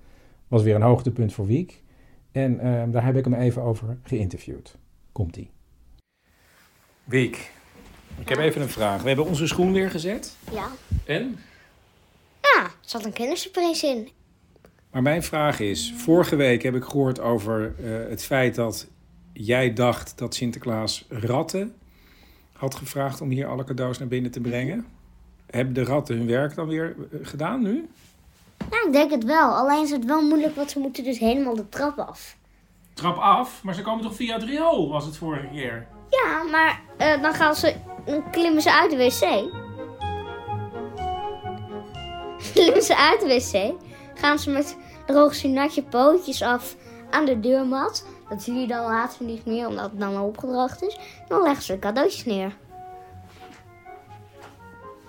Was 0.47 0.63
weer 0.63 0.75
een 0.75 0.81
hoogtepunt 0.81 1.33
voor 1.33 1.45
Wiek. 1.45 1.83
En 2.31 2.57
daar 2.91 3.05
heb 3.05 3.15
ik 3.15 3.23
hem 3.23 3.33
even 3.33 3.61
over 3.61 3.97
geïnterviewd. 4.03 4.77
Komt-ie. 5.11 5.49
Wiek, 7.03 7.51
ik 8.19 8.29
heb 8.29 8.37
even 8.37 8.61
een 8.61 8.69
vraag. 8.69 9.01
We 9.01 9.07
hebben 9.07 9.25
onze 9.25 9.47
schoen 9.47 9.71
weer 9.71 9.89
gezet. 9.89 10.37
Ja. 10.51 10.67
En? 11.05 11.37
Ja, 12.41 12.63
er 12.63 12.71
zat 12.81 13.05
een 13.05 13.13
kindersurprise 13.13 13.87
in. 13.87 14.09
Maar 14.95 15.03
mijn 15.03 15.23
vraag 15.23 15.59
is: 15.59 15.93
vorige 15.97 16.35
week 16.35 16.63
heb 16.63 16.75
ik 16.75 16.83
gehoord 16.83 17.19
over 17.19 17.75
uh, 17.79 18.09
het 18.09 18.23
feit 18.23 18.55
dat 18.55 18.87
jij 19.33 19.73
dacht 19.73 20.17
dat 20.17 20.35
Sinterklaas 20.35 21.05
ratten 21.09 21.75
had 22.53 22.75
gevraagd 22.75 23.21
om 23.21 23.29
hier 23.29 23.47
alle 23.47 23.63
cadeaus 23.63 23.99
naar 23.99 24.07
binnen 24.07 24.31
te 24.31 24.39
brengen. 24.39 24.85
Hebben 25.49 25.73
de 25.73 25.83
ratten 25.83 26.17
hun 26.17 26.27
werk 26.27 26.55
dan 26.55 26.67
weer 26.67 26.95
gedaan 27.21 27.61
nu? 27.61 27.89
Ja, 28.57 28.85
ik 28.85 28.91
denk 28.91 29.11
het 29.11 29.23
wel. 29.23 29.55
Alleen 29.55 29.83
is 29.83 29.91
het 29.91 30.05
wel 30.05 30.21
moeilijk, 30.21 30.55
want 30.55 30.71
ze 30.71 30.79
moeten 30.79 31.03
dus 31.03 31.19
helemaal 31.19 31.55
de 31.55 31.69
trap 31.69 31.97
af. 31.99 32.37
Trap 32.93 33.17
af? 33.17 33.63
Maar 33.63 33.73
ze 33.73 33.81
komen 33.81 34.03
toch 34.03 34.15
via 34.15 34.33
het 34.33 34.43
riool, 34.43 34.89
was 34.89 35.05
het 35.05 35.17
vorige 35.17 35.47
keer? 35.47 35.87
Ja, 36.09 36.43
maar 36.43 36.81
uh, 36.97 37.21
dan 37.21 37.33
gaan 37.33 37.55
ze, 37.55 37.75
dan 38.05 38.31
klimmen 38.31 38.61
ze 38.61 38.71
uit 38.71 38.91
de 38.91 38.97
wc. 38.97 39.49
klimmen 42.53 42.83
ze 42.83 42.97
uit 42.97 43.19
de 43.19 43.27
wc. 43.27 43.73
Gaan 44.19 44.39
ze 44.39 44.49
met 44.49 44.77
droog 45.05 45.43
natje 45.43 45.83
pootjes 45.83 46.41
af 46.41 46.75
aan 47.09 47.25
de 47.25 47.39
deurmat. 47.39 48.07
Dat 48.29 48.43
zie 48.43 48.53
je 48.53 48.67
dan 48.67 48.83
later 48.83 49.25
niet 49.25 49.45
meer, 49.45 49.67
omdat 49.67 49.91
het 49.91 49.99
dan 49.99 50.15
al 50.15 50.27
opgedroogd 50.27 50.83
is. 50.83 50.99
Dan 51.27 51.41
leggen 51.41 51.63
ze 51.63 51.79
cadeautjes 51.79 52.25
neer. 52.25 52.55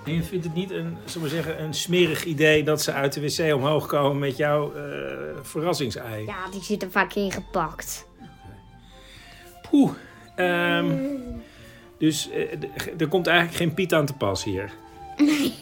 En 0.04 0.14
je 0.14 0.22
vindt 0.22 0.44
het 0.44 0.54
niet 0.54 0.70
een, 0.70 0.96
zullen 1.04 1.28
we 1.28 1.35
zeggen, 1.35 1.62
een 1.62 1.74
smerig 1.74 2.24
idee 2.24 2.62
dat 2.62 2.82
ze 2.82 2.92
uit 2.92 3.12
de 3.12 3.20
wc 3.20 3.54
omhoog 3.54 3.87
komen 3.87 4.18
met 4.18 4.37
jouw 4.37 4.72
uh, 4.76 4.82
verrassingsei? 5.42 6.24
Ja, 6.26 6.50
die 6.50 6.62
zit 6.62 6.82
er 6.82 6.90
vaak 6.90 7.14
ingepakt. 7.14 8.06
Poeh. 9.70 9.90
Um, 10.37 11.42
dus 11.98 12.30
uh, 12.30 12.52
er 12.98 13.09
komt 13.09 13.26
eigenlijk 13.26 13.59
geen 13.59 13.74
Piet 13.74 13.94
aan 13.94 14.06
te 14.06 14.12
pas 14.12 14.44
hier? 14.44 14.72
Nee. 15.16 15.54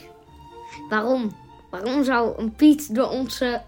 Waarom? 0.88 1.36
Waarom 1.70 2.04
zou 2.04 2.38
een 2.38 2.52
Piet 2.52 2.94
door 2.94 3.08
onze 3.08 3.62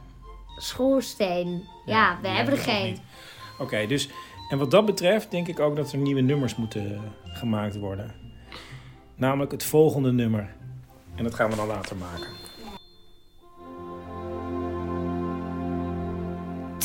schoorsteen. 0.56 1.64
Ja, 1.84 1.94
ja 1.94 2.18
we 2.22 2.28
hebben 2.28 2.54
er 2.54 2.60
geen. 2.60 2.98
Oké, 3.52 3.62
okay, 3.62 3.86
dus 3.86 4.08
en 4.48 4.58
wat 4.58 4.70
dat 4.70 4.86
betreft 4.86 5.30
denk 5.30 5.48
ik 5.48 5.60
ook 5.60 5.76
dat 5.76 5.92
er 5.92 5.98
nieuwe 5.98 6.20
nummers 6.20 6.56
moeten 6.56 7.00
gemaakt 7.24 7.78
worden. 7.78 8.14
Namelijk 9.14 9.52
het 9.52 9.64
volgende 9.64 10.12
nummer. 10.12 10.54
En 11.14 11.24
dat 11.24 11.34
gaan 11.34 11.50
we 11.50 11.56
dan 11.56 11.66
later 11.66 11.96
maken. 11.96 12.45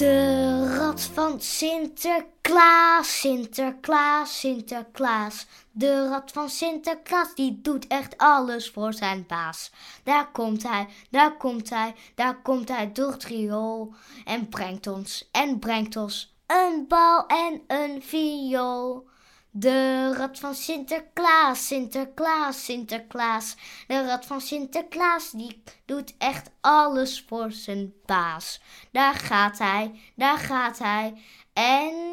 De 0.01 0.75
rat 0.77 1.01
van 1.01 1.41
Sinterklaas, 1.41 3.19
Sinterklaas, 3.19 4.39
Sinterklaas. 4.39 5.45
De 5.71 6.07
rat 6.07 6.31
van 6.31 6.49
Sinterklaas, 6.49 7.35
die 7.35 7.59
doet 7.61 7.87
echt 7.87 8.17
alles 8.17 8.69
voor 8.69 8.93
zijn 8.93 9.25
baas. 9.27 9.71
Daar 10.03 10.31
komt 10.31 10.63
hij, 10.63 10.87
daar 11.09 11.37
komt 11.37 11.69
hij, 11.69 11.95
daar 12.15 12.41
komt 12.41 12.67
hij 12.67 12.91
door 12.91 13.11
het 13.11 13.23
riool. 13.23 13.93
En 14.25 14.49
brengt 14.49 14.87
ons, 14.87 15.29
en 15.31 15.59
brengt 15.59 15.95
ons 15.95 16.35
een 16.47 16.85
bal 16.87 17.25
en 17.25 17.61
een 17.67 18.01
viool. 18.01 19.07
De 19.53 20.13
rat 20.17 20.39
van 20.39 20.53
Sinterklaas, 20.53 21.67
Sinterklaas, 21.67 22.65
Sinterklaas. 22.65 23.55
De 23.87 24.05
rat 24.05 24.25
van 24.25 24.41
Sinterklaas, 24.41 25.31
die 25.31 25.63
doet 25.85 26.13
echt 26.17 26.49
alles 26.61 27.23
voor 27.27 27.51
zijn 27.51 27.93
baas. 28.05 28.61
Daar 28.91 29.13
gaat 29.13 29.57
hij, 29.57 29.99
daar 30.15 30.37
gaat 30.37 30.79
hij. 30.79 31.21
En 31.53 32.11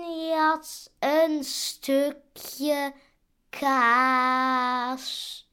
had 0.58 0.92
een 0.98 1.44
stukje 1.44 2.92
kaas. 3.50 5.46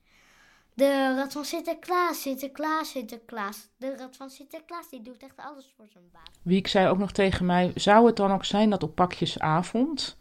De 0.74 1.16
rat 1.16 1.34
van 1.34 1.46
Sinterklaas, 1.46 2.22
Sinterklaas, 2.22 2.90
Sinterklaas. 2.90 3.68
De 3.78 3.98
rat 3.98 4.16
van 4.16 4.30
Sinterklaas, 4.30 4.90
die 4.90 5.02
doet 5.02 5.24
echt 5.24 5.38
alles 5.38 5.74
voor 5.78 5.88
zijn 5.90 6.10
baas. 6.12 6.30
Wie 6.42 6.58
ik 6.58 6.68
zei 6.68 6.88
ook 6.88 6.98
nog 6.98 7.12
tegen 7.12 7.46
mij, 7.46 7.72
zou 7.76 8.06
het 8.06 8.16
dan 8.16 8.32
ook 8.32 8.46
zijn 8.46 8.70
dat 8.70 8.84
op 8.84 8.96
pakjesavond... 8.96 10.18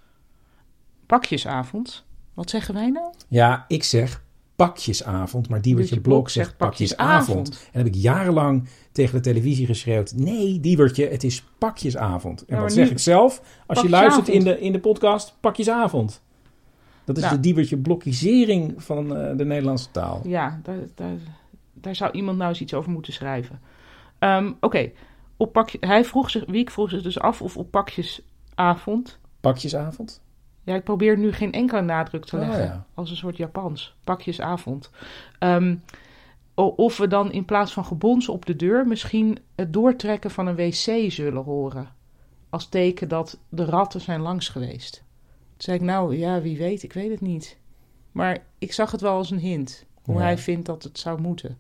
Pakjesavond? 1.07 2.05
Wat 2.35 2.51
zeggen 2.51 2.75
wij 2.75 2.90
nou? 2.90 3.12
Ja, 3.29 3.64
ik 3.69 3.85
zeg 3.85 4.23
pakjesavond, 4.57 5.49
maar 5.49 5.62
Diewertje 5.62 6.01
Blok, 6.01 6.14
Blok 6.14 6.31
zegt 6.31 6.57
pakjesavond. 6.57 7.69
En 7.73 7.79
heb 7.79 7.87
ik 7.87 7.95
jarenlang 7.95 8.69
tegen 8.93 9.14
de 9.14 9.21
televisie 9.21 9.67
geschreeuwd... 9.67 10.12
nee, 10.17 10.61
Diewertje, 10.61 11.09
het 11.09 11.25
is 11.25 11.45
pakjesavond. 11.59 12.45
En 12.45 12.61
wat 12.61 12.73
zeg 12.73 12.90
ik 12.90 12.99
zelf? 12.99 13.43
Als 13.67 13.81
je 13.81 13.88
luistert 13.88 14.29
in 14.29 14.45
de, 14.45 14.61
in 14.61 14.73
de 14.73 14.81
podcast, 14.81 15.37
pakjesavond. 15.40 16.23
Dat 17.05 17.17
is 17.17 17.23
nou. 17.23 17.35
de 17.35 17.40
diebertje 17.40 17.77
blokisering 17.77 18.75
van 18.77 19.19
uh, 19.19 19.37
de 19.37 19.45
Nederlandse 19.45 19.90
taal. 19.90 20.21
Ja, 20.25 20.61
daar, 20.62 20.79
daar, 20.95 21.17
daar, 21.73 21.95
zou 21.95 22.12
iemand 22.12 22.38
nou 22.38 22.51
eens 22.51 22.61
iets 22.61 22.75
over 22.75 22.90
moeten 22.90 23.12
schrijven. 23.12 23.61
Um, 24.19 24.57
Oké, 24.61 24.93
okay. 25.37 25.75
hij 25.81 26.05
vroeg 26.05 26.31
zich, 26.31 26.45
Wiek 26.47 26.71
vroeg 26.71 26.90
zich 26.90 27.03
dus 27.03 27.21
af 27.21 27.43
of 27.43 27.57
op 27.57 27.71
pakjesavond. 27.71 29.19
Pakjesavond? 29.40 30.23
Ja, 30.64 30.74
ik 30.74 30.85
probeer 30.85 31.18
nu 31.18 31.33
geen 31.33 31.53
enkele 31.53 31.81
nadruk 31.83 32.24
te 32.24 32.37
leggen. 32.38 32.59
Oh, 32.61 32.64
ja. 32.64 32.87
Als 32.94 33.11
een 33.11 33.16
soort 33.16 33.37
Japans. 33.37 33.94
Pakjesavond. 34.05 34.90
Um, 35.40 35.83
of 36.55 36.96
we 36.96 37.09
dan 37.09 37.33
in 37.33 37.44
plaats 37.44 37.72
van 37.72 37.85
gebons 37.85 38.29
op 38.29 38.46
de 38.46 38.57
deur 38.57 38.87
misschien 38.87 39.38
het 39.55 39.72
doortrekken 39.72 40.31
van 40.31 40.46
een 40.46 40.55
wc 40.57 41.11
zullen 41.12 41.42
horen. 41.44 41.88
als 42.50 42.68
teken 42.68 43.09
dat 43.09 43.38
de 43.48 43.64
ratten 43.64 44.00
zijn 44.00 44.20
langs 44.20 44.48
geweest. 44.48 44.92
Toen 44.94 45.57
zei 45.57 45.77
ik, 45.77 45.83
nou 45.83 46.16
ja, 46.16 46.40
wie 46.40 46.59
weet, 46.59 46.83
ik 46.83 46.92
weet 46.92 47.11
het 47.11 47.20
niet. 47.20 47.57
Maar 48.12 48.38
ik 48.59 48.72
zag 48.72 48.90
het 48.90 49.00
wel 49.00 49.16
als 49.16 49.31
een 49.31 49.38
hint, 49.38 49.85
hoe 50.03 50.14
Ja. 50.16 50.20
hij 50.22 50.38
vindt 50.38 50.66
dat 50.66 50.83
het 50.83 50.98
zou 50.98 51.20
moeten. 51.20 51.59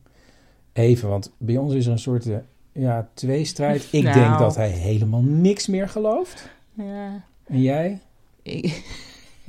Even, 0.72 1.08
want 1.08 1.32
bij 1.38 1.56
ons 1.56 1.74
is 1.74 1.86
er 1.86 1.92
een 1.92 1.98
soort 1.98 2.26
eh, 2.26 2.36
ja, 2.72 3.08
tweestrijd. 3.14 3.88
Ik 3.90 4.02
Nou. 4.04 4.14
denk 4.18 4.38
dat 4.38 4.56
hij 4.56 4.68
helemaal 4.70 5.22
niks 5.22 5.66
meer 5.66 5.88
gelooft. 5.88 6.48
Ja, 6.72 7.24
En 7.44 7.60
jij? 7.62 8.00
Ik, 8.44 8.84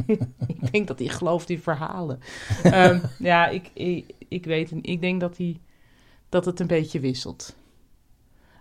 ik 0.47 0.71
denk 0.71 0.87
dat 0.87 0.99
hij 0.99 1.07
gelooft 1.07 1.49
in 1.49 1.59
verhalen. 1.59 2.19
Ehm, 2.63 2.99
ja, 3.19 3.47
ik, 3.47 3.71
ik, 3.73 4.13
ik 4.27 4.45
weet 4.45 4.69
het 4.69 4.75
niet. 4.75 4.87
Ik 4.87 5.01
denk 5.01 5.19
dat, 5.19 5.37
hij, 5.37 5.59
dat 6.29 6.45
het 6.45 6.59
een 6.59 6.67
beetje 6.67 6.99
wisselt. 6.99 7.55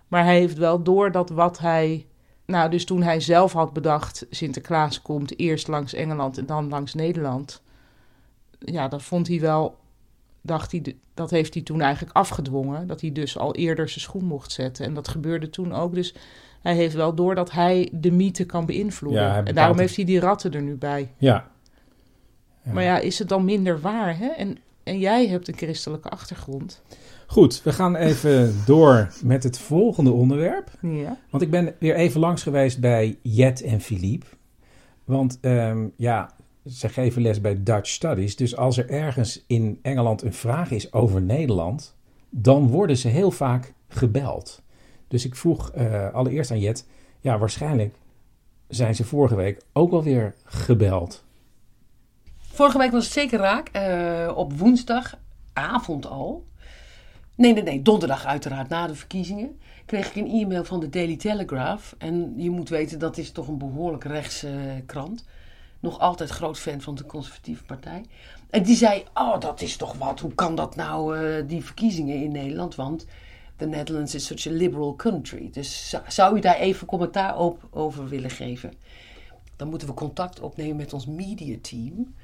Maar 0.07 0.23
hij 0.23 0.39
heeft 0.39 0.57
wel 0.57 0.83
door 0.83 1.11
dat 1.11 1.29
wat 1.29 1.59
hij... 1.59 2.05
Nou, 2.45 2.69
dus 2.69 2.85
toen 2.85 3.01
hij 3.01 3.19
zelf 3.19 3.53
had 3.53 3.73
bedacht... 3.73 4.25
Sinterklaas 4.29 5.01
komt 5.01 5.39
eerst 5.39 5.67
langs 5.67 5.93
Engeland 5.93 6.37
en 6.37 6.45
dan 6.45 6.69
langs 6.69 6.93
Nederland... 6.93 7.63
Ja, 8.59 8.87
dat 8.87 9.03
vond 9.03 9.27
hij 9.27 9.39
wel... 9.39 9.77
Dacht 10.41 10.71
hij, 10.71 10.95
dat 11.13 11.29
heeft 11.29 11.53
hij 11.53 11.63
toen 11.63 11.81
eigenlijk 11.81 12.15
afgedwongen. 12.15 12.87
Dat 12.87 13.01
hij 13.01 13.11
dus 13.11 13.37
al 13.37 13.55
eerder 13.55 13.89
zijn 13.89 14.01
schoen 14.01 14.25
mocht 14.25 14.51
zetten. 14.51 14.85
En 14.85 14.93
dat 14.93 15.07
gebeurde 15.07 15.49
toen 15.49 15.73
ook. 15.73 15.93
Dus 15.93 16.15
hij 16.65 16.75
heeft 16.75 16.95
wel 16.95 17.15
door 17.15 17.35
dat 17.35 17.51
hij 17.51 17.89
de 17.91 18.11
mythe 18.11 18.45
kan 18.45 18.65
beïnvloeden. 18.65 19.21
Ja, 19.21 19.43
en 19.43 19.55
daarom 19.55 19.79
heeft 19.79 19.95
hij 19.95 20.05
die 20.05 20.19
ratten 20.19 20.53
er 20.53 20.61
nu 20.61 20.75
bij. 20.75 21.11
Ja. 21.17 21.47
Maar 22.63 22.83
ja, 22.83 22.99
is 22.99 23.19
het 23.19 23.29
dan 23.29 23.45
minder 23.45 23.79
waar? 23.79 24.17
Hè? 24.17 24.27
En, 24.27 24.57
en 24.83 24.99
jij 24.99 25.27
hebt 25.27 25.47
een 25.47 25.57
christelijke 25.57 26.09
achtergrond. 26.09 26.81
Goed, 27.27 27.63
we 27.63 27.73
gaan 27.73 27.95
even 27.95 28.55
door 28.65 29.13
met 29.23 29.43
het 29.43 29.59
volgende 29.59 30.11
onderwerp. 30.11 30.71
Ja. 30.81 31.17
Want 31.29 31.43
ik 31.43 31.49
ben 31.49 31.75
weer 31.79 31.95
even 31.95 32.19
langs 32.19 32.43
geweest 32.43 32.79
bij 32.79 33.17
Jet 33.21 33.61
en 33.61 33.81
Philippe. 33.81 34.25
Want 35.03 35.37
ehm, 35.41 35.87
ja, 35.95 36.29
ze 36.67 36.89
geven 36.89 37.21
les 37.21 37.41
bij 37.41 37.63
Dutch 37.63 37.89
Studies. 37.89 38.35
Dus 38.35 38.57
als 38.57 38.77
er 38.77 38.89
ergens 38.89 39.43
in 39.47 39.79
Engeland 39.81 40.21
een 40.21 40.33
vraag 40.33 40.71
is 40.71 40.93
over 40.93 41.21
Nederland, 41.21 41.95
dan 42.29 42.67
worden 42.67 42.97
ze 42.97 43.07
heel 43.07 43.31
vaak 43.31 43.73
gebeld. 43.87 44.63
Dus 45.15 45.25
ik 45.25 45.35
vroeg 45.35 45.71
eh, 45.71 46.13
allereerst 46.13 46.51
aan 46.51 46.59
Jet, 46.59 46.85
ja, 47.19 47.37
waarschijnlijk 47.37 47.95
zijn 48.67 48.95
ze 48.95 49.03
vorige 49.03 49.35
week 49.35 49.61
ook 49.73 49.91
alweer 49.91 50.35
gebeld. 50.43 51.23
Vorige 52.37 52.77
week 52.77 52.91
was 52.91 53.03
het 53.03 53.13
zeker 53.13 53.39
raak. 53.39 53.67
eh, 53.67 54.31
op 54.35 54.53
woensdagavond 54.53 56.05
al. 56.05 56.45
Nee, 57.35 57.53
nee, 57.53 57.63
nee, 57.63 57.81
donderdag 57.81 58.25
uiteraard, 58.25 58.69
na 58.69 58.87
de 58.87 58.95
verkiezingen. 58.95 59.59
Kreeg 59.85 60.07
ik 60.07 60.15
een 60.15 60.41
e-mail 60.41 60.63
van 60.63 60.79
de 60.79 60.89
Daily 60.89 61.17
Telegraph. 61.17 61.95
En 61.97 62.33
je 62.37 62.49
moet 62.49 62.69
weten, 62.69 62.99
dat 62.99 63.17
is 63.17 63.31
toch 63.31 63.47
een 63.47 63.57
behoorlijk 63.57 64.03
rechtse 64.03 64.47
eh, 64.47 64.85
krant. 64.85 65.25
Nog 65.79 65.99
altijd 65.99 66.29
groot 66.29 66.59
fan 66.59 66.81
van 66.81 66.95
de 66.95 67.05
conservatieve 67.05 67.63
partij. 67.63 68.05
En 68.49 68.63
die 68.63 68.75
zei, 68.75 69.03
oh, 69.13 69.39
dat 69.39 69.61
is 69.61 69.75
toch 69.75 69.93
wat. 69.93 70.19
Hoe 70.19 70.33
kan 70.33 70.55
dat 70.55 70.75
nou, 70.75 71.45
die 71.45 71.63
verkiezingen 71.63 72.23
in 72.23 72.31
Nederland? 72.31 72.75
Want 72.75 73.05
the 73.55 73.65
Netherlands 73.65 74.15
is 74.15 74.25
such 74.25 74.47
a 74.47 74.51
liberal 74.51 74.95
country. 74.95 75.49
Dus 75.51 75.95
zou- 76.07 76.37
u 76.37 76.39
daar 76.39 76.55
even 76.55 76.87
commentaar 76.87 77.37
op, 77.37 77.67
over 77.71 78.09
willen 78.09 78.29
geven? 78.29 78.73
Dan 79.55 79.69
moeten 79.69 79.87
we 79.87 79.93
contact 79.93 80.39
opnemen 80.39 80.75
met 80.75 80.93
ons 80.93 81.05
media 81.05 81.57
team. 81.61 82.15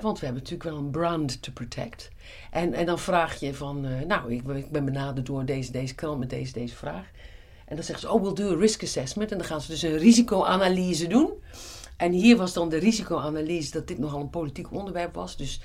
Want 0.00 0.18
we 0.18 0.24
hebben 0.24 0.42
natuurlijk 0.42 0.70
wel 0.70 0.78
een 0.78 0.90
brand 0.90 1.42
to 1.42 1.52
protect. 1.52 2.10
En, 2.50 2.72
en 2.74 2.86
dan 2.86 2.98
vraag 2.98 3.40
je 3.40 3.54
van, 3.54 3.86
eh, 3.86 4.06
nou, 4.06 4.32
ik, 4.32 4.48
ik 4.48 4.70
ben 4.70 4.84
benaderd 4.84 5.26
door 5.26 5.44
deze, 5.44 5.72
deze 5.72 5.94
krant 5.94 6.18
met 6.18 6.30
deze, 6.30 6.52
deze 6.52 6.76
vraag. 6.76 7.10
En 7.64 7.76
dan 7.76 7.84
zeggen 7.84 8.08
ze, 8.08 8.14
oh, 8.14 8.22
we'll 8.22 8.34
do 8.34 8.56
a 8.56 8.58
risk 8.58 8.82
assessment. 8.82 9.32
En 9.32 9.38
dan 9.38 9.46
gaan 9.46 9.60
ze 9.60 9.70
dus 9.70 9.82
een 9.82 9.98
risicoanalyse 9.98 11.06
doen. 11.06 11.30
En 11.96 12.12
hier 12.12 12.36
was 12.36 12.52
dan 12.52 12.68
de 12.68 12.76
risicoanalyse 12.76 13.70
dat 13.70 13.88
dit 13.88 13.98
nogal 13.98 14.20
een 14.20 14.30
politiek 14.30 14.72
onderwerp 14.72 15.14
was. 15.14 15.36
Dus 15.36 15.60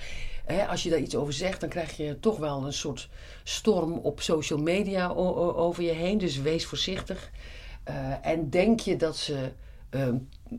hè, 0.46 0.68
als 0.68 0.84
je 0.84 0.90
daar 0.90 1.00
iets 1.00 1.16
over 1.16 1.34
zegt, 1.34 1.60
dan 1.60 1.70
krijg 1.70 1.98
je 1.98 2.20
toch 2.20 2.38
wel 2.38 2.66
een 2.66 2.74
soort 2.74 3.10
storm 3.44 3.94
op 3.94 4.22
social 4.22 4.60
media 4.60 5.08
over 5.10 5.84
je 5.84 5.92
heen. 5.92 6.18
Dus 6.18 6.38
wees 6.38 6.66
voorzichtig. 6.66 7.32
Eh, 7.84 8.26
en 8.26 8.50
denk 8.50 8.80
je 8.80 8.96
dat 8.96 9.18
ze 9.18 9.52
ehm, 9.90 10.16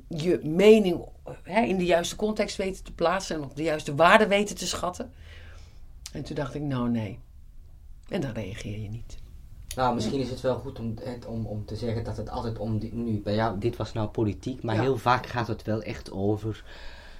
je 0.09 0.41
mening 0.43 1.05
hè, 1.43 1.61
in 1.61 1.77
de 1.79 1.85
juiste 1.85 2.17
context 2.17 2.57
weten 2.57 2.85
te 2.85 2.93
plaatsen 2.93 3.37
en 3.37 3.43
op 3.43 3.57
de 3.57 3.63
juiste 3.63 3.95
waarde 3.95 4.27
weten 4.27 4.57
te 4.57 4.67
schatten? 4.67 5.13
En 6.13 6.23
toen 6.23 6.35
dacht 6.37 6.55
ik, 6.55 6.63
nou 6.63 6.89
nee. 6.91 7.19
En 8.09 8.21
dan 8.21 8.31
reageer 8.33 8.81
je 8.81 8.89
niet. 8.89 9.17
Nou, 9.77 9.95
misschien 9.95 10.21
is 10.21 10.31
het 10.31 10.41
wel 10.41 10.59
goed 10.59 10.79
om, 10.79 10.95
het, 11.03 11.27
om, 11.27 11.47
om 11.47 11.65
te 11.65 11.77
zeggen 11.77 12.05
dat 12.05 12.17
het 12.17 12.31
altijd 12.31 12.59
om, 12.59 12.79
die- 12.79 12.95
nu 12.95 13.21
bij 13.21 13.35
jou, 13.35 13.59
dit 13.59 13.77
was 13.77 13.93
nou 13.93 14.09
politiek, 14.09 14.63
maar 14.63 14.75
Ja. 14.75 14.81
heel 14.81 14.97
vaak 14.99 15.27
gaat 15.27 15.47
het 15.47 15.63
wel 15.63 15.83
echt 15.83 16.11
over, 16.11 16.65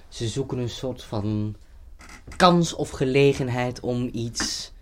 ze 0.07 0.27
zoeken 0.27 0.57
een 0.57 0.69
soort 0.69 1.03
van 1.03 1.55
kans 2.35 2.73
of 2.73 2.89
gelegenheid 2.89 3.79
om 3.79 4.09
iets, 4.13 4.73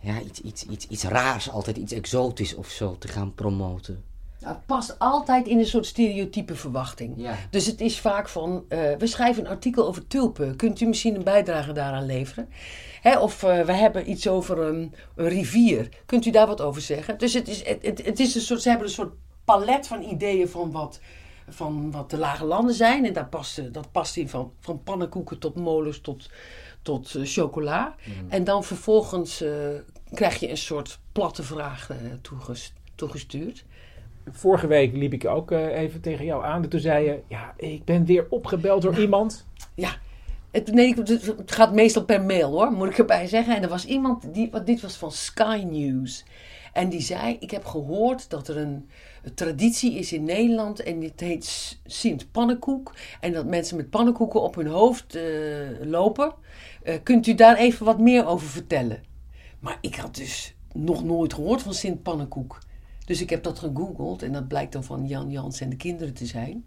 ja, 0.00 0.20
iets, 0.20 0.40
iets, 0.40 0.66
iets, 0.66 0.86
iets 0.86 1.04
raars, 1.04 1.50
altijd 1.50 1.76
iets 1.76 1.92
exotisch 1.92 2.54
of 2.54 2.68
zo 2.68 2.98
te 2.98 3.08
gaan 3.08 3.34
promoten. 3.34 4.04
Nou, 4.40 4.54
het 4.54 4.66
past 4.66 4.98
altijd 4.98 5.46
in 5.46 5.58
een 5.58 5.66
soort 5.66 5.86
stereotype 5.86 6.54
verwachting. 6.54 7.14
Ja. 7.16 7.36
Dus 7.50 7.66
het 7.66 7.80
is 7.80 8.00
vaak 8.00 8.28
van, 8.28 8.64
eh, 8.68 8.78
we 8.98 9.06
schrijven 9.06 9.44
een 9.44 9.50
artikel 9.50 9.86
over 9.86 10.06
tulpen. 10.06 10.56
Kunt 10.56 10.80
u 10.80 10.86
misschien 10.86 11.14
een 11.14 11.24
bijdrage 11.24 11.72
daaraan 11.72 12.06
leveren? 12.06 12.48
Hè, 13.00 13.18
of 13.18 13.42
eh, 13.42 13.60
we 13.60 13.72
hebben 13.72 14.10
iets 14.10 14.28
over 14.28 14.58
een, 14.58 14.94
een 15.16 15.28
rivier. 15.28 15.88
Kunt 16.06 16.26
u 16.26 16.30
daar 16.30 16.46
wat 16.46 16.60
over 16.60 16.80
zeggen? 16.82 17.18
Dus 17.18 17.32
het 17.32 17.48
is, 17.48 17.66
het, 17.66 17.82
het, 17.82 18.04
het 18.04 18.20
is 18.20 18.34
een 18.34 18.40
soort, 18.40 18.62
ze 18.62 18.68
hebben 18.68 18.86
een 18.86 18.92
soort 18.92 19.12
palet 19.44 19.86
van 19.86 20.02
ideeën 20.02 20.48
van 20.48 20.70
wat, 20.70 21.00
van 21.52 21.90
wat 21.90 22.10
de 22.10 22.18
lage 22.18 22.44
landen 22.44 22.74
zijn. 22.74 23.04
En 23.04 23.12
daar 23.12 23.28
past, 23.28 23.58
eh, 23.58 23.64
dat 23.72 23.92
past 23.92 24.16
in 24.16 24.28
van, 24.28 24.52
van 24.60 24.82
pannenkoeken 24.82 25.38
tot 25.38 25.54
molens 25.54 26.00
tot, 26.00 26.30
tot 26.82 27.14
eh, 27.14 27.22
chocola. 27.24 27.94
En 28.28 28.44
dan 28.44 28.64
vervolgens 28.64 29.42
eh, 29.42 29.52
krijg 30.14 30.40
je 30.40 30.50
een 30.50 30.56
soort 30.56 30.98
platte 31.12 31.42
vraag 31.42 31.90
toeges- 32.22 32.72
toegestuurd. 32.94 33.64
Vorige 34.30 34.66
week 34.66 34.96
liep 34.96 35.12
ik 35.12 35.26
ook 35.26 35.50
even 35.50 36.00
tegen 36.00 36.24
jou 36.24 36.44
aan. 36.44 36.62
En 36.62 36.68
toen 36.68 36.80
zei 36.80 37.04
je, 37.04 37.20
ja, 37.26 37.54
ik 37.56 37.84
ben 37.84 38.04
weer 38.04 38.26
opgebeld 38.28 38.82
door 38.82 38.98
iemand. 38.98 39.46
Ja, 39.74 39.96
het, 40.50 40.72
nee, 40.72 40.94
het, 40.94 41.08
het 41.26 41.52
gaat 41.52 41.72
meestal 41.72 42.04
per 42.04 42.22
mail 42.22 42.50
hoor, 42.50 42.72
moet 42.72 42.88
ik 42.88 42.98
erbij 42.98 43.26
zeggen. 43.26 43.56
En 43.56 43.62
er 43.62 43.68
was 43.68 43.84
iemand, 43.84 44.34
die, 44.34 44.50
wat, 44.50 44.66
dit 44.66 44.80
was 44.80 44.96
van 44.96 45.12
Sky 45.12 45.66
News. 45.70 46.24
En 46.72 46.88
die 46.88 47.00
zei, 47.00 47.36
ik 47.40 47.50
heb 47.50 47.64
gehoord 47.64 48.30
dat 48.30 48.48
er 48.48 48.56
een, 48.56 48.88
traditie 49.34 49.94
is 49.94 50.12
in 50.12 50.24
Nederland 50.24 50.82
en 50.82 51.00
dit 51.00 51.20
heet 51.20 51.78
Sint 51.84 52.30
Pannenkoek. 52.32 52.94
En 53.20 53.32
dat 53.32 53.46
mensen 53.46 53.76
met 53.76 53.90
pannenkoeken 53.90 54.42
op 54.42 54.54
hun 54.54 54.66
hoofd 54.66 55.14
eh, 55.14 55.22
lopen. 55.80 56.34
Eh, 56.82 56.94
kunt 57.02 57.26
u 57.26 57.34
daar 57.34 57.56
even 57.56 57.86
wat 57.86 57.98
meer 57.98 58.26
over 58.26 58.46
vertellen? 58.46 59.02
Maar 59.58 59.78
ik 59.80 59.94
had 59.94 60.14
dus 60.14 60.54
nog 60.72 61.04
nooit 61.04 61.34
gehoord 61.34 61.62
van 61.62 61.74
Sint 61.74 62.02
Pannenkoek. 62.02 62.58
Dus 63.04 63.20
ik 63.20 63.30
heb 63.30 63.42
dat 63.42 63.58
gegoogeld 63.58 64.22
en 64.22 64.32
dat 64.32 64.48
blijkt 64.48 64.72
dan 64.72 64.84
van 64.84 65.06
Jan 65.06 65.30
Jans 65.30 65.60
en 65.60 65.70
de 65.70 65.76
kinderen 65.76 66.14
te 66.14 66.26
zijn. 66.26 66.64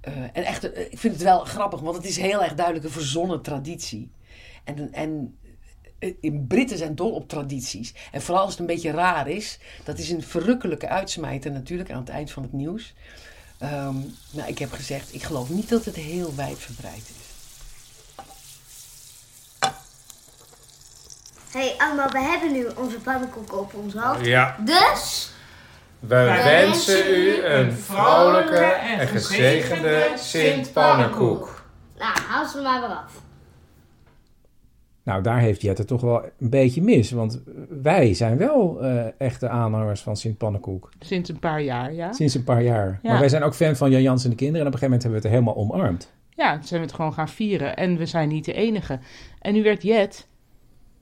Eh, 0.00 0.22
en 0.22 0.44
echt, 0.44 0.64
ik 0.64 0.98
vind 0.98 1.14
het 1.14 1.22
wel 1.22 1.44
grappig, 1.44 1.80
want 1.80 1.96
het 1.96 2.06
is 2.06 2.16
heel 2.16 2.42
erg 2.42 2.54
duidelijk 2.54 2.84
een 2.84 2.92
verzonnen 2.92 3.42
traditie. 3.42 4.10
En, 4.64 4.92
en 4.92 5.38
in 6.20 6.46
Britten 6.46 6.78
zijn 6.78 6.94
dol 6.94 7.10
op 7.10 7.28
tradities. 7.28 7.94
En 8.12 8.22
vooral 8.22 8.42
als 8.42 8.50
het 8.50 8.60
een 8.60 8.66
beetje 8.66 8.90
raar 8.90 9.28
is. 9.28 9.58
Dat 9.84 9.98
is 9.98 10.10
een 10.10 10.22
verrukkelijke 10.22 10.88
uitsmijter 10.88 11.50
natuurlijk 11.50 11.90
aan 11.90 12.00
het 12.00 12.08
eind 12.08 12.30
van 12.30 12.42
het 12.42 12.52
nieuws. 12.52 12.94
Ehm, 13.58 13.94
nou, 14.30 14.48
ik 14.48 14.58
heb 14.58 14.72
gezegd, 14.72 15.14
ik 15.14 15.22
geloof 15.22 15.48
niet 15.48 15.68
dat 15.68 15.84
het 15.84 15.96
heel 15.96 16.34
wijdverbreid 16.34 17.10
is. 17.18 17.28
Hé, 21.50 21.60
hey, 21.60 21.74
allemaal, 21.78 22.10
we 22.10 22.20
hebben 22.20 22.52
nu 22.52 22.66
onze 22.76 22.98
pannenkoeken 22.98 23.58
op 23.58 23.74
ons 23.74 23.94
hoofd. 23.94 24.26
Ja. 24.26 24.56
Dus... 24.64 25.30
We 25.98 26.40
wensen 26.44 27.14
u 27.14 27.44
een 27.44 27.72
vrolijke 27.72 28.64
en 28.64 29.08
gezegende 29.08 30.12
Sint-Pannenkoek. 30.16 31.62
Nou, 31.98 32.18
haal 32.28 32.48
ze 32.48 32.60
maar 32.60 32.80
weer 32.80 32.96
af. 32.96 33.12
Nou, 35.02 35.22
daar 35.22 35.38
heeft 35.38 35.62
Jette 35.62 35.84
toch 35.84 36.00
wel 36.00 36.24
een 36.38 36.50
beetje 36.50 36.82
mis. 36.82 37.10
Want 37.10 37.42
wij 37.82 38.14
zijn 38.14 38.36
wel 38.36 38.82
eh, 38.82 39.06
echte 39.18 39.48
aanhangers 39.48 40.00
van 40.00 40.16
Sint 40.16 40.38
Pannenkoek. 40.38 40.90
Sinds 40.98 41.28
een 41.28 41.38
paar 41.38 41.62
jaar, 41.62 41.92
ja. 41.92 42.12
Sinds 42.12 42.34
een 42.34 42.44
paar 42.44 42.62
jaar. 42.62 42.98
Ja. 43.02 43.10
Maar 43.10 43.20
wij 43.20 43.28
zijn 43.28 43.42
ook 43.42 43.54
fan 43.54 43.76
van 43.76 43.90
Jan 43.90 44.02
Jans 44.02 44.24
en 44.24 44.30
de 44.30 44.36
kinderen. 44.36 44.60
En 44.60 44.66
op 44.66 44.72
een 44.72 44.78
gegeven 44.78 45.06
moment 45.06 45.22
hebben 45.22 45.40
we 45.40 45.46
het 45.46 45.56
helemaal 45.56 45.80
omarmd. 45.80 46.12
Ja, 46.34 46.54
toen 46.54 46.66
zijn 46.66 46.80
we 46.80 46.86
het 46.86 46.96
gewoon 46.96 47.12
gaan 47.12 47.28
vieren. 47.28 47.76
En 47.76 47.96
we 47.96 48.06
zijn 48.06 48.28
niet 48.28 48.44
de 48.44 48.52
enige. 48.52 48.98
En 49.40 49.52
nu 49.52 49.62
werd 49.62 49.82
Jet, 49.82 50.28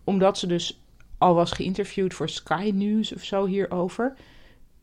omdat 0.05 0.39
ze 0.39 0.47
dus 0.47 0.83
al 1.19 1.35
was 1.35 1.53
geïnterviewd 1.53 2.15
voor 2.15 2.29
Sky 2.29 2.71
News 2.75 3.15
of 3.15 3.23
zo 3.23 3.47
hierover, 3.47 4.17